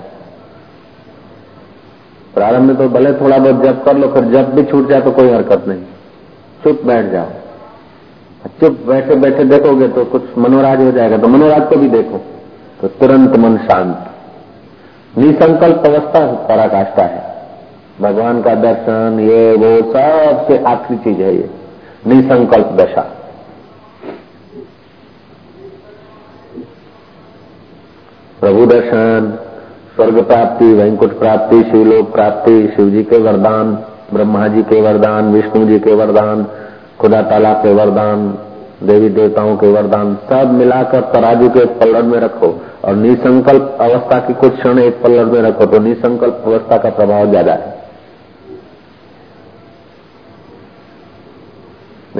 प्रारंभ 2.34 2.62
में 2.62 2.76
तो 2.76 2.88
भले 2.88 3.12
थोड़ा 3.12 3.38
बहुत 3.38 3.62
जब 3.64 3.84
कर 3.84 3.96
लो, 3.96 4.08
फिर 4.08 4.24
जब 4.24 4.54
भी 4.54 4.64
छूट 4.64 4.88
जाए 4.88 5.00
तो 5.00 5.10
कोई 5.10 5.30
हरकत 5.30 5.64
नहीं। 5.68 5.82
चुप 6.64 6.80
बैठ 6.84 7.06
जाओ। 7.06 7.26
चुप 8.60 8.80
बैठे 8.86 9.14
बैठे 9.14 9.44
देखोगे 9.44 9.88
तो 9.88 10.04
कुछ 10.04 10.22
मनोराज 10.38 10.80
हो 10.80 10.92
जाएगा। 10.92 11.18
तो 11.18 11.28
मनोराज 11.28 11.68
को 11.68 11.76
भी 11.76 11.88
देखो। 11.88 12.20
तो 12.80 12.88
तुरंत 12.88 13.36
मन 13.36 13.56
शांत। 13.56 14.06
निसंकल्प 15.18 15.82
अवस्था 15.86 16.26
पराकाष्ठा 16.26 17.02
है। 17.02 17.30
भगवान 18.00 18.42
का 18.42 18.54
दर्शन, 18.54 19.18
ये, 19.20 19.56
वो 19.56 19.92
सबसे 19.92 20.58
आखिरी 20.58 20.98
चीज़ 20.98 21.22
है 21.22 21.36
ये। 21.36 21.50
निसंकल्प 22.06 22.66
दशा। 22.66 23.16
प्रभु 28.40 28.66
दर्शन, 28.66 29.38
स्वर्ग 29.94 30.24
प्राप्ति, 30.24 30.72
वैंकुट 30.72 31.18
प्राप्ति 31.18 31.62
शिवलोक 31.62 32.12
प्राप्ति 32.12 32.72
शिव 32.76 32.90
जी 32.90 33.02
के 33.02 33.18
वरदान, 33.18 33.74
ब्रह्मा 34.14 34.48
जी 34.48 34.62
के 34.62 34.80
वरदान, 34.80 35.32
विष्णु 35.32 35.66
जी 35.66 35.78
के 35.78 35.94
वरदान 35.94 36.46
खुदा 37.00 37.22
ताला 37.22 37.52
के 37.52 37.74
वरदान, 37.74 38.38
देवी 38.82 39.08
देवताओं 39.08 39.56
के 39.56 39.72
वरदान, 39.72 40.14
सब 40.14 40.52
मिलाकर 40.52 41.00
तराजू 41.00 41.48
के 41.48 41.64
पलड़ 41.64 42.02
में 42.02 42.20
रखो। 42.20 42.60
और 42.84 42.94
निसंकल्प 42.96 43.76
अवस्था 43.80 44.18
की 44.26 44.34
कुछ 44.36 44.52
क्षण 44.54 44.78
एक 44.78 45.02
पल्लड़ 45.02 45.26
में 45.26 45.40
रखो 45.42 45.66
तो 45.66 45.78
निसंकल्प 45.80 46.42
अवस्था 46.46 46.76
का 46.78 46.90
प्रभाव 46.92 47.30
ज़्यादा 47.30 47.52
है। 47.54 47.78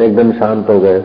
एकदम 0.01 0.33
शांत 0.33 0.69
हो 0.71 0.79
गए। 0.81 1.01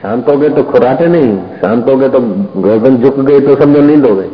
शांत 0.00 0.28
हो 0.28 0.36
गए 0.36 0.48
तो 0.50 0.62
खुराटे 0.64 1.06
नहीं, 1.08 1.36
शांत 1.60 1.88
हो 1.88 1.96
गए 1.96 2.08
तो 2.08 2.20
गर्दन 2.62 2.96
झुक 2.98 3.20
गई 3.20 3.40
तो 3.40 3.54
समझो 3.56 3.80
नींद 3.82 4.06
हो 4.06 4.14
गई। 4.16 4.30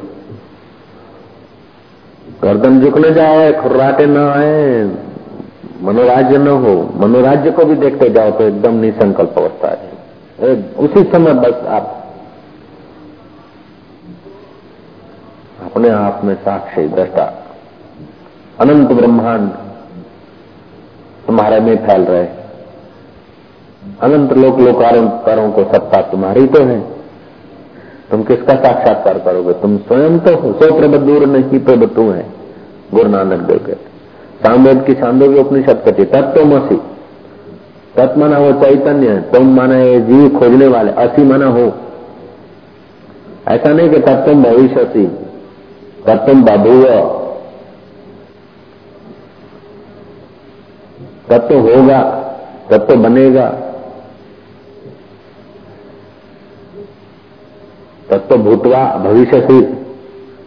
गर्दन 2.43 2.81
झुकने 2.81 3.11
जाए 3.13 3.53
खुर्राटे 3.53 4.07
न 4.07 4.17
आए, 4.19 4.85
मनोराज्य 5.83 6.39
न 6.39 6.49
हो, 6.59 6.75
मनोराज्य 6.97 7.51
को 7.51 7.65
भी 7.65 7.75
देखते 7.77 8.09
जाओ 8.11 8.31
तो 8.31 8.45
एकदम 8.45 8.81
निसंकल्प 8.81 9.39
अवस्था 9.39 9.69
है। 9.71 10.55
उसी 10.79 11.03
समय 11.13 11.35
बस 11.37 11.67
आप 11.71 11.99
अपने 15.83 15.95
आप 15.95 16.21
में 16.25 16.35
साक्षी, 16.35 16.83
दृष्टा। 16.89 17.23
अनंत 18.61 18.89
ब्रह्मांड 18.89 19.49
तुम्हारे 21.27 21.61
में 21.61 21.77
फैल 21.77 22.03
रहे। 22.03 22.27
अनंत 24.01 24.33
लोक 24.33 24.59
लोकारों 24.59 25.51
को 25.51 25.65
सत्ता 25.65 26.01
तुम्हारी 26.03 26.47
तो 26.47 26.63
है। 26.63 26.79
तुम 28.11 28.23
किसका 28.23 28.55
साक्षात्कार 28.55 29.19
करोगे? 29.19 29.53
तुम 29.53 29.77
स्वयं 29.79 30.19
तो 30.19 30.37
हो। 30.37 30.53
सो 30.53 30.73
प्रभ 30.79 30.95
दूर 30.97 31.27
नहीं 31.27 31.61
प्रभ 31.61 31.89
तू 31.97 32.11
है, 32.11 32.25
गुरु 32.95 33.09
नानक 33.09 33.41
देव 33.41 33.61
के। 33.67 33.75
सामवेद 34.43 34.85
की 34.85 34.95
छांदो 34.95 35.29
की 35.29 35.39
उपनिषद 35.39 35.83
कहती 35.85 36.05
तत्व 36.05 36.45
मसी। 36.47 36.77
तत् 37.97 38.19
माना 38.19 38.39
वो 38.39 38.53
चैतन्य 38.63 39.17
तुम 39.33 39.55
माना 39.57 39.79
ये 39.79 40.01
जीव 40.03 40.29
खोजने 40.39 40.67
वाले। 40.69 40.93
असी 41.01 41.25
माना 41.25 41.47
हो। 41.49 41.73
ऐसा 43.49 43.73
नहीं 43.73 43.91
कि 43.91 43.99
तत्व 43.99 44.35
भविष्य 44.35 44.85
तत्व 46.07 46.35
बभुव 46.47 46.85
तत्व 51.29 51.59
होगा 51.59 52.01
तत्व 52.71 52.97
बनेगा 53.03 53.47
तत्व 58.11 58.37
भूतवा 58.39 58.83
भविष्य 59.05 59.41
से 59.41 59.61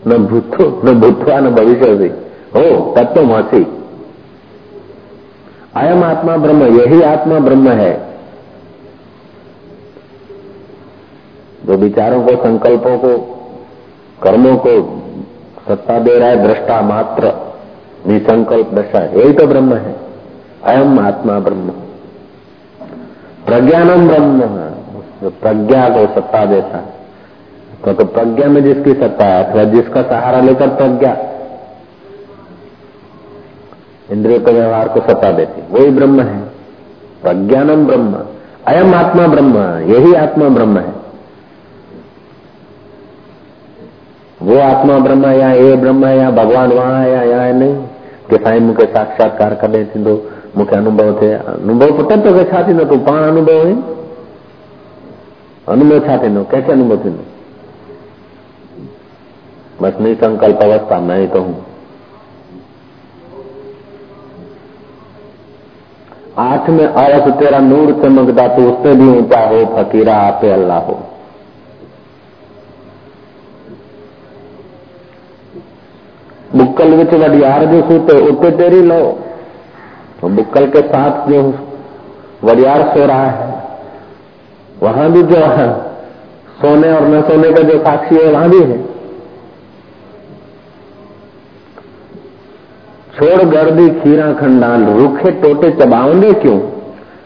न 0.07 0.17
भूतो 0.25 0.67
न 0.85 0.99
भूतवा 0.99 1.39
न 1.39 1.53
भविष्य 1.55 1.97
से 1.97 2.07
हो 2.55 2.65
तत्व 2.93 3.23
महसी 3.23 3.63
अयम 5.75 6.03
आत्मा 6.03 6.35
ब्रह्म 6.37 6.67
यही 6.75 7.01
आत्मा 7.03 7.39
ब्रह्म 7.39 7.71
है 7.79 7.93
जो 11.65 11.77
विचारों 11.77 12.21
को 12.23 12.35
संकल्पों 12.43 12.97
को 12.97 13.17
कर्मों 14.23 14.55
को 14.57 14.75
सत्ता 15.67 15.99
दे 15.99 16.19
रहा 16.19 16.30
है 16.30 16.47
दृष्टा 16.47 16.82
मात्र। 16.82 17.34
निसंकल्प 18.08 18.73
दशा 18.73 18.99
यही 18.99 19.34
तो 19.34 19.47
ब्रह्म 19.47 19.73
है। 19.73 19.95
अयम 20.63 20.99
आत्मा 20.99 21.39
ब्रह्म। 21.39 21.69
प्रज्ञानम 23.45 24.08
ब्रह्म। 24.08 24.41
जो 25.21 25.30
प्रज्ञा 25.30 25.89
को 25.89 26.15
सत्ता 26.15 26.45
देता 26.45 26.78
है। 26.78 26.95
तो, 27.86 27.93
तो 27.93 28.06
प्रज्ञा 28.06 28.47
में 28.47 28.63
जिसकी 28.63 28.93
सत्ता 28.93 29.25
है 29.25 29.43
अथवा 29.43 29.63
जिसका 29.63 30.01
सहारा 30.01 30.39
लेकर 30.39 30.67
प्रज्ञा। 30.67 31.17
इंद्रियों 34.12 34.39
के 34.39 34.51
व्यवहार 34.51 34.88
को 34.88 34.99
सत्ता 34.99 35.32
देती 35.32 35.73
वही 35.73 35.89
ब्रह्म 35.89 36.21
है। 36.21 36.39
प्रज्ञानम 37.23 37.88
ब्रह्म। 37.88 38.15
अयम 38.67 38.95
आत्मा 38.95 39.28
ब्रह्म। 39.28 39.58
यही 39.80 40.13
आत्मा 40.13 40.49
ब्रह्म 40.49 40.78
है। 40.78 40.94
वो 44.39 44.60
आत्मा 44.62 44.98
ब्रह्म 45.00 45.32
या 45.32 45.52
ये 45.54 45.76
ब्रह्म 45.78 46.06
है 46.06 46.17
या 46.17 46.30
भगवान 46.34 46.71
वहाँ 46.71 47.02
है 47.02 47.30
या 47.30 47.52
नहीं। 47.54 47.76
कि 48.30 48.36
साईं 48.36 48.62
मूंखे 48.62 48.86
साक्षात्कार 48.86 49.54
कॾहिं 49.56 49.86
थींदो 49.86 50.13
मूंखे 50.58 50.76
अनुभव 50.76 51.12
थिए 51.21 51.34
अनुभव 51.34 51.91
पुट 51.98 52.12
तो 52.24 52.43
छा 52.43 52.67
थींदो 52.67 52.84
तूं 52.86 52.98
पाण 53.06 53.24
अनुभव 53.24 53.62
हुई 53.62 53.76
अनुभव 55.67 56.00
छा 56.08 56.17
थींदो 56.24 56.43
कंहिंखे 56.43 56.71
अनुभव 56.71 56.98
थींदो 57.06 57.24
बस 59.82 59.93
नहीं 60.02 60.15
संकल्प 60.15 60.62
अवस्था, 60.63 61.00
मैं 61.00 61.19
ही 61.19 61.28
तो 61.28 61.39
हूँ। 61.39 61.65
आठ 66.39 66.69
में 66.69 66.86
अरस 66.86 67.28
तेरा 67.39 67.60
नूर 67.60 67.91
चमकदा 68.02 68.48
तो 68.48 68.62
उससे 68.71 68.93
भी 68.95 69.08
ऊँचा 69.10 69.39
हो, 69.39 69.65
फकीरा 69.76 70.15
आपे 70.21 70.50
अल्लाह 70.52 70.80
हो। 70.80 71.00
विच 76.83 77.13
वडियार 77.13 77.65
जो 77.65 77.81
सूते 77.81 78.27
उते 78.27 78.51
तेरी 78.51 78.81
लो। 78.81 79.19
तो 80.21 80.27
बुक्कल 80.27 80.65
के 80.65 80.81
साथ 80.81 81.29
जो 81.29 81.53
वरियार 82.43 82.97
सो 82.97 83.05
रहा 83.05 83.25
है, 83.25 83.63
वहाँ 84.83 85.11
भी 85.11 85.23
जो 85.23 85.38
है, 85.38 85.81
सोने 86.61 86.93
और 86.93 87.01
न 87.01 87.21
सोने 87.21 87.51
का 87.51 87.61
जो 87.61 87.79
साक्षी 87.79 88.15
है, 88.15 88.31
वहाँ 88.31 88.49
भी 88.49 88.59
है। 88.59 88.95
छोड़ 93.15 93.43
गर्दी, 93.43 93.89
खीरा 93.89 94.33
खंडाल, 94.33 94.83
रूखे 94.83 95.31
टोटे 95.31 95.71
चबावने 95.71 96.33
क्यों? 96.33 96.59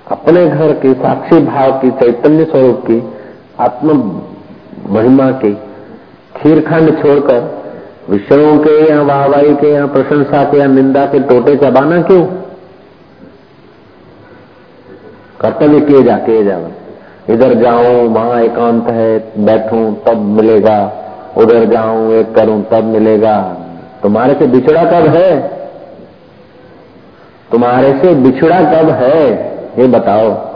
अपने 0.08 0.48
घर 0.48 0.74
की 0.74 0.94
साक्षी 0.94 1.40
भाव 1.40 1.72
की, 1.72 1.92
चैतन्य 1.92 2.46
स्वरूप 2.46 2.84
की, 2.88 3.14
आत्म 3.60 4.22
महिमा 4.90 5.32
की 5.32 5.54
खीर 6.36 6.60
खंड 6.60 7.02
छोड़कर 7.02 7.59
विषयों 8.10 8.60
के 8.60 8.90
या 8.90 9.02
वाहवाही 9.02 9.56
के 9.56 9.74
या 9.74 9.86
प्रशंसा 9.86 10.44
के 10.44 10.58
या 10.58 10.68
निंदा 10.68 11.06
के 11.06 11.20
टोटे 11.20 11.56
चबाना 11.56 12.02
क्यों? 12.02 12.26
कर्तव्य 15.42 15.80
किए 15.80 16.04
जा 16.04 16.18
किए 16.18 16.44
जा। 16.44 16.60
इधर 17.30 17.54
जाऊँ, 17.54 18.08
वहाँ 18.08 18.42
एकांत 18.42 18.90
है, 18.90 19.32
बैठूं, 19.46 19.96
तब 19.96 20.18
मिलेगा। 20.18 20.92
उधर 21.38 21.66
जाऊँ, 21.66 22.14
एक 22.14 22.36
करूँ, 22.36 22.64
तब 22.72 22.84
मिलेगा। 22.84 23.58
तुम्हारे 24.04 24.34
से 24.34 24.48
बिछड़ा 24.48 24.84
कब 24.84 25.08
है? 25.08 25.48
तुम्हारे 27.52 28.00
से 28.02 28.16
बिछड़ा 28.16 28.60
कब 28.62 28.90
है? 28.90 29.32
ये 29.80 29.88
बताओ। 29.88 30.49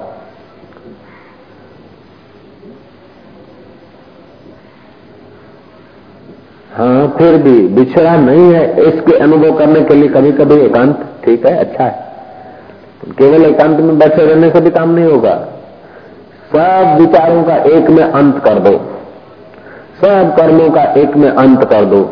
हाँ 6.77 7.15
फिर 7.17 7.37
भी 7.37 7.67
बिछड़ा 7.67 8.15
नहीं 8.15 8.53
है। 8.53 8.81
इसके 8.81 9.17
अनुभव 9.17 9.57
करने 9.57 9.81
के 9.81 9.93
लिए 9.93 10.09
कभी 10.09 10.31
कभी 10.31 10.55
एकांत 10.55 11.05
ठीक 11.25 11.45
है 11.45 11.57
अच्छा 11.57 11.83
है। 11.83 12.11
केवल 13.17 13.45
एकांत 13.45 13.79
में 13.79 13.99
बैठे 13.99 14.25
रहने 14.25 14.49
से 14.49 14.61
भी 14.61 14.69
काम 14.69 14.89
नहीं 14.89 15.05
होगा। 15.05 15.33
सब 16.55 16.97
विचारों 16.99 17.43
का 17.43 17.55
एक 17.55 17.89
में 17.89 18.03
अंत 18.03 18.39
कर 18.43 18.59
दो। 18.59 18.71
सब 20.01 20.35
कर्मों 20.35 20.69
का 20.69 20.83
एक 20.83 21.15
में 21.15 21.29
अंत 21.29 21.63
कर 21.63 21.85
दो। 21.85 22.03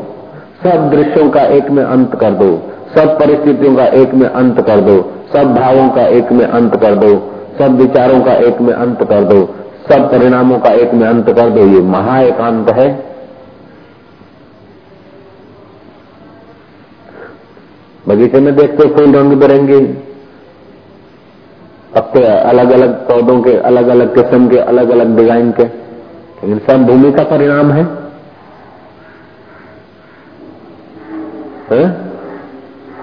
सब 0.64 0.90
दृश्यों 0.90 1.30
का 1.30 1.42
एक 1.42 1.70
में 1.70 1.84
अंत 1.84 2.16
कर 2.16 2.32
दो। 2.32 2.52
सब 2.96 3.20
परिस्थितियों 3.20 3.76
का 3.76 3.86
एक 3.86 4.14
में 4.14 4.28
अंत 4.30 4.62
कर 4.62 4.82
दो। 4.82 5.02
सब 5.34 5.54
भावों 5.56 5.90
का 5.90 6.06
एक 6.08 6.32
में 6.32 6.46
अंत 6.46 6.76
कर 6.76 6.96
दो। 6.96 7.16
सब 7.60 7.78
विचारों 7.78 8.22
का 8.22 8.34
एक 8.34 8.62
में 8.62 8.74
अंत 8.74 9.04
कर 9.04 9.24
दो। 9.24 9.46
सब 9.90 10.12
परिणामों 10.12 10.60
का 10.60 10.70
एक 10.70 10.94
में 10.94 11.08
अंत 11.08 11.30
कर 11.30 11.50
दो। 11.50 11.66
ये 11.66 11.82
महा 11.82 12.20
एकांत 12.22 12.70
है। 12.70 13.11
बगीचे 18.12 18.40
में 18.40 18.56
देखते 18.56 18.88
फूल 18.90 19.16
रंग 19.16 19.34
बिरंगे। 19.40 19.80
पत्ते 21.94 22.24
अलग 22.26 22.72
अलग 22.72 22.94
पौधों 23.08 23.42
के 23.42 23.56
अलग 23.64 23.88
अलग 23.90 24.14
किस्म 24.16 24.48
के 24.50 24.58
अलग 24.60 24.90
अलग 24.90 25.16
डिज़ाइन 25.18 25.52
के। 25.52 25.64
लेकिन 25.64 26.60
सब 26.70 26.86
भूमि 26.88 27.12
का 27.12 27.24
परिणाम 27.26 27.72
है, 27.72 27.84
है? 31.72 31.90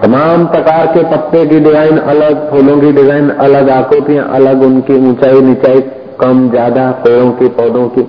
तमाम 0.01 0.45
प्रकार 0.47 0.85
के 0.87 1.03
पत्ते 1.11 1.45
की 1.45 1.59
डिज़ाइन 1.59 1.97
अलग 1.97 2.49
फूलों 2.51 2.79
की 2.81 2.91
डिज़ाइन 2.91 3.29
अलग 3.39 3.69
आकृतियाँ 3.69 4.27
अलग 4.35 4.61
उनकी 4.63 4.95
ऊंचाई 5.09 5.41
नीचाई 5.41 5.81
कम 6.21 6.49
ज़्यादा 6.49 6.89
पेड़ों 7.01 7.31
की 7.31 7.47
पौधों 7.57 7.87
की। 7.89 8.07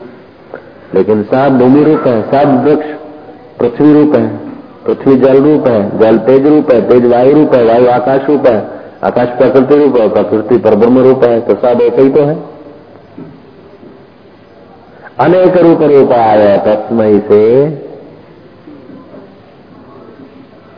लेकिन 0.94 1.22
सब 1.24 1.58
भूमि 1.58 1.84
रूप 1.84 2.06
है 2.06 2.20
सब 2.30 2.62
वृक्ष 2.64 2.86
पृथ्वी 3.58 3.92
रूप 3.92 4.14
है। 4.16 4.39
पृथ्वी 4.87 5.16
जल 5.16 5.43
रूप 5.43 5.66
है, 5.69 5.99
जल 5.99 6.19
तेज 6.19 6.47
रूप 6.47 6.71
है, 6.73 6.81
तेज 6.88 7.07
वायु 7.07 7.35
रूप 7.35 7.55
है, 7.55 7.64
वायु 7.64 7.88
आकाश 7.90 8.29
रूप 8.29 8.47
है, 8.47 8.59
आकाश 9.05 9.37
प्रकृति 9.38 9.77
रूप 9.77 9.97
है, 9.97 10.09
प्रकृति 10.09 10.59
पर 10.59 10.75
ब्रह्म 10.77 10.99
रूप 11.01 11.25
है 11.25 11.40
तो 11.40 11.55
सब 11.59 11.81
एक 11.81 11.99
ही 11.99 12.09
तो 12.11 12.25
है 12.25 12.38
अनेक 15.19 15.57
रूप 15.57 15.83
रूप 15.83 16.12
आया 16.12 16.57
तस्मय 16.64 17.19
से 17.29 17.45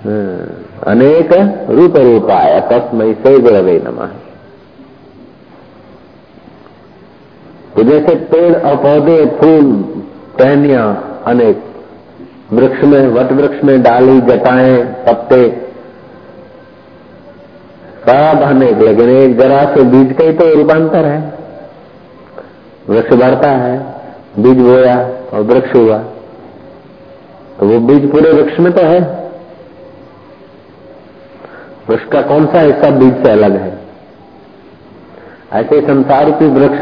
हम्म। 0.05 0.63
अनेक 0.87 1.33
रूप 1.71 1.97
रूपाय 1.97 2.61
तस्मय 2.71 3.13
से 3.23 3.39
गुरवे 3.39 3.79
नमः 3.85 4.15
तो 7.77 7.83
जैसे 7.83 8.15
पेड़ 8.25 8.55
और 8.55 8.77
पौधे, 8.77 9.25
फूल, 9.37 9.71
टहनिया 10.39 10.85
अनेक 11.27 11.63
वृक्ष 12.53 12.85
में, 12.85 13.07
वट 13.09 13.33
वृक्ष 13.33 13.65
में 13.65 13.83
डाली, 13.83 14.21
जटाएँ, 14.21 14.83
पत्ते। 15.07 15.49
सब 18.03 18.43
अनेक 18.43 18.79
लेकिन 18.79 19.11
एक 19.11 19.39
जरा 19.39 19.63
से 19.75 19.83
बीज 19.83 20.13
का 20.13 20.25
ही 20.25 20.33
तो 20.33 20.55
रूपांतर 20.55 21.05
है। 21.05 21.21
वृक्ष 22.89 23.15
बढ़ता 23.15 23.51
है, 23.51 23.77
बीज 24.39 24.61
बोया 24.61 24.97
और 25.33 25.43
वृक्ष 25.43 25.75
हुआ। 25.77 25.99
तो 27.59 27.67
वो 27.67 27.79
बीज 27.81 28.11
पूरे 28.13 28.33
वृक्ष 28.33 28.59
में 28.61 28.73
तो 28.73 28.83
है। 28.83 29.01
वृक्ष 31.89 32.05
का 32.05 32.23
कौन 32.23 32.47
सा 32.47 32.61
हिस्सा 32.61 32.91
बीज 32.91 33.25
से 33.25 33.31
अलग 33.31 33.57
है? 33.57 33.73
ऐसे 35.53 35.81
संसार 35.81 36.31
की 36.31 36.47
वृक्ष 36.49 36.81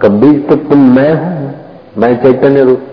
का 0.00 0.08
बीज 0.08 0.48
तो 0.48 0.56
तुम 0.56 0.78
मैं 0.96 1.12
हूँ, 1.14 1.54
मैं 1.98 2.14
चैतन्य 2.22 2.62
रूप। 2.62 2.86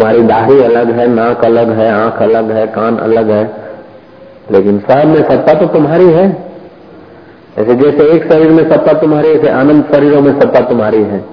तुम्हारी 0.00 0.22
दाढ़ी 0.22 0.62
अलग 0.62 0.90
है, 0.90 1.06
नाक 1.08 1.44
अलग 1.44 1.70
है, 1.70 1.92
आँख 1.92 2.22
अलग 2.22 2.50
है, 2.50 2.66
कान 2.66 2.96
अलग 2.96 3.30
है। 3.30 3.54
लेकिन 4.50 4.78
सब 4.78 5.06
में 5.06 5.28
सत्ता 5.28 5.54
तो 5.54 5.66
तुम्हारी 5.66 6.04
है। 6.04 6.52
ऐसे 7.58 7.74
जैसे 7.74 8.10
एक 8.10 8.32
शरीर 8.32 8.50
में 8.50 8.70
सत्ता 8.70 8.92
तुम्हारी, 8.92 9.28
ऐसे 9.28 9.48
आनंद 9.48 9.84
शरीरों 9.84 10.20
में 10.20 10.40
सत्ता 10.40 10.60
तुम्हारी 10.60 11.02
है। 11.02 11.24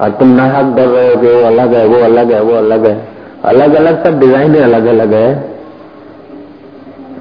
और 0.00 0.10
तुम 0.10 0.28
नाहक 0.28 0.76
डर 0.76 0.86
रहे 0.86 1.14
हो 1.14 1.20
कि 1.20 1.26
वो 1.26 1.42
अलग 1.42 1.74
है, 1.74 1.86
वो 1.86 1.98
अलग 1.98 2.32
है, 2.32 2.42
वो 2.42 2.52
अलग 2.52 2.86
है। 2.86 3.08
अलग 3.44 3.74
अलग 3.74 4.04
सब 4.04 4.20
डिजाइने 4.20 4.58
अलग 4.58 4.86
अलग 4.86 5.14
है। 5.14 5.50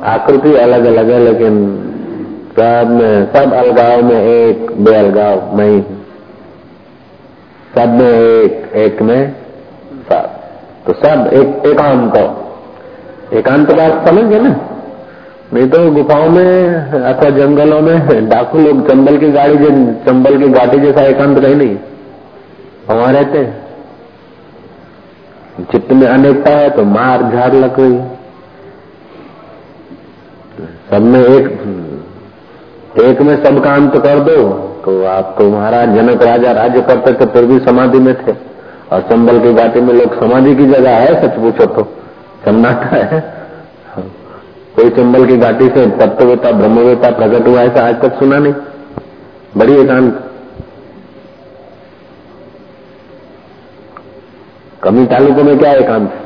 आकृति 0.03 0.55
अलग 0.55 0.85
अलग 0.85 1.09
है, 1.09 1.19
लेकिन 1.19 1.77
सब 2.59 2.87
में, 2.89 3.25
सब 3.33 3.53
अलगाव 3.53 4.03
में 4.03 4.23
एक 4.23 4.71
बे 4.71 4.95
अलगाव, 4.95 5.57
मैं 5.57 5.81
सब 7.75 7.89
में 7.89 8.19
एक 8.19 8.75
एक 8.75 9.01
में 9.01 9.35
सब। 10.11 10.34
तो 10.87 10.93
सब 10.95 11.29
एक, 11.33 11.65
एकांत 11.67 12.17
एकांत 13.33 13.71
बात 13.71 14.07
समझ 14.07 14.23
गए 14.23 14.39
ना? 14.39 14.55
नहीं 15.53 15.67
तो 15.69 15.79
गुफाओं 15.91 16.29
में, 16.29 16.75
अथवा 17.03 17.29
जंगलों 17.29 17.81
में, 17.81 18.29
डाकू 18.29 18.59
लोग 18.59 18.87
चंबल 18.89 19.17
की 19.17 19.31
गाड़ी 19.31 19.55
चंबल 20.05 20.37
की 20.37 20.47
घाटी 20.49 20.79
जैसा 20.79 21.01
एकांत 21.05 21.39
कहीं 21.39 21.55
नहीं। 21.55 21.77
वहाँ 22.89 23.11
रहते 23.13 23.37
हैं। 23.37 23.63
चित्त 25.71 25.91
में 25.91 26.07
अनेकता 26.07 26.51
है 26.51 26.69
तो 26.69 26.83
मार 26.85 27.21
झाड़ 27.25 27.53
लग 27.53 27.79
है 27.79 27.89
सब 30.89 31.01
में 31.03 31.19
एक 31.19 31.45
एक 33.01 33.21
में 33.21 33.35
सबका 33.43 33.73
अंत 33.73 33.95
कर 34.03 34.19
दो 34.19 34.35
तो 34.85 35.03
आप 35.07 35.35
तो 35.37 35.49
महाराज 35.49 35.95
जनक 35.95 36.23
राजा 36.23 36.51
राज्य 36.53 36.81
करते 36.81 37.13
थे 37.13 37.25
फिर 37.25 37.45
भी 37.45 37.59
समाधि 37.59 37.99
में 37.99 38.13
थे। 38.17 38.33
और 38.91 39.01
चंबल 39.01 39.39
की 39.39 39.53
घाटी 39.53 39.81
में 39.81 39.93
लोग 39.93 40.19
समाधि 40.19 40.55
की 40.55 40.65
जगह 40.65 40.89
है, 40.89 41.21
सच 41.21 41.35
पूछो 41.35 41.65
तो। 41.65 41.83
सन्नाटा 42.45 42.95
है। 42.95 43.35
कोई 44.75 44.89
चंबल 44.89 45.25
की 45.25 45.37
घाटी 45.37 45.69
से 45.69 45.89
तत्ववेता, 45.89 46.51
ब्रह्मवेता 46.51 47.11
प्रकट 47.11 47.47
हुआ 47.47 47.61
ऐसा 47.61 47.87
आज 47.87 48.01
तक 48.01 48.19
सुना 48.19 48.37
नहीं। 48.37 48.53
बड़ी 49.57 49.73
एकांत। 49.73 50.31
कमी 54.83 55.05
तालुकों 55.05 55.43
में 55.43 55.59
क्या 55.59 55.73
एकांत? 55.73 56.21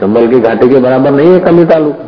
चंबल 0.00 0.28
की 0.28 0.40
घाटी 0.40 0.68
के 0.68 0.76
बराबर 0.76 1.10
नहीं 1.10 1.28
है 1.28 1.40
कमी 1.40 1.64
तालुक। 1.64 1.98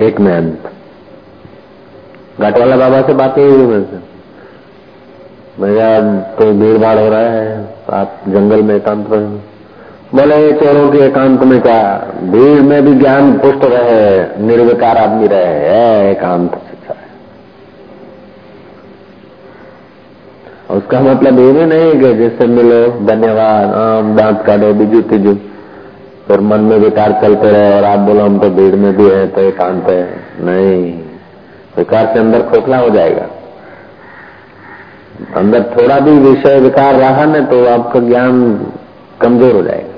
एक 0.00 0.20
में 0.20 0.36
अंत। 0.36 0.72
घाटवाला 2.40 2.76
बाबा 2.76 3.02
से 3.02 3.14
बात 3.14 3.38
नहीं 3.38 3.48
हुई 3.48 3.66
मेरे 3.66 3.82
से। 3.82 4.09
मेरा 5.58 6.00
तो 6.34 6.52
भीड़ 6.52 6.76
भाड़ 6.78 6.98
हो 6.98 7.08
रहा 7.08 7.20
है, 7.20 7.68
आप 7.92 8.20
जंगल 8.28 8.62
में 8.62 8.74
एकांत 8.74 9.08
में 9.10 9.38
बोले 10.14 10.52
चोरों 10.52 10.88
के 10.92 10.98
एकांत 10.98 11.42
में 11.42 11.60
क्या, 11.62 11.82
भीड़ 12.22 12.60
में 12.62 12.84
भी 12.84 12.94
ज्ञान 12.94 13.32
पुष्ट 13.38 13.64
रहे, 13.64 14.46
निर्विकार 14.46 14.98
आदमी 14.98 15.26
रहे 15.26 15.58
है 15.64 16.10
एकांत 16.10 16.54
शिक्षा 16.60 16.94
उसका 20.70 21.00
मतलब 21.00 21.38
ये 21.38 21.52
भी 21.52 21.64
नहीं 21.66 21.92
कि 22.00 22.12
जिससे 22.14 22.46
मिलो, 22.46 22.86
धन्यवाद, 23.06 23.74
आम 23.74 24.16
दांत 24.16 24.42
काटो, 24.46 24.72
बीजू 24.74 25.00
तीजू, 25.10 25.34
फिर 26.28 26.40
मन 26.40 26.60
में 26.60 26.76
विकार 26.78 27.12
चलते 27.22 27.50
रहे 27.50 27.74
और 27.74 27.84
आप 27.84 27.98
बोलो, 27.98 28.24
हम 28.24 28.38
तो 28.38 28.50
भीड़ 28.50 28.74
में 28.76 28.96
भी 28.96 29.08
है 29.10 29.26
तो 29.26 29.40
एकांत 29.40 29.88
है। 29.88 30.02
नहीं, 30.40 30.92
विकार 31.76 32.12
से 32.14 32.18
अंदर 32.18 32.42
खोखला 32.50 32.78
हो 32.78 32.90
जाएगा। 32.90 33.26
अंदर 35.36 35.62
थोड़ा 35.72 35.98
भी 36.00 36.12
विषय 36.20 36.58
विकार 36.60 36.94
रहा 36.94 37.24
न 37.24 37.44
तो 37.46 37.64
आपका 37.66 38.00
ज्ञान 38.00 38.36
कमज़ोर 39.20 39.54
हो 39.54 39.62
जाएगा। 39.62 39.89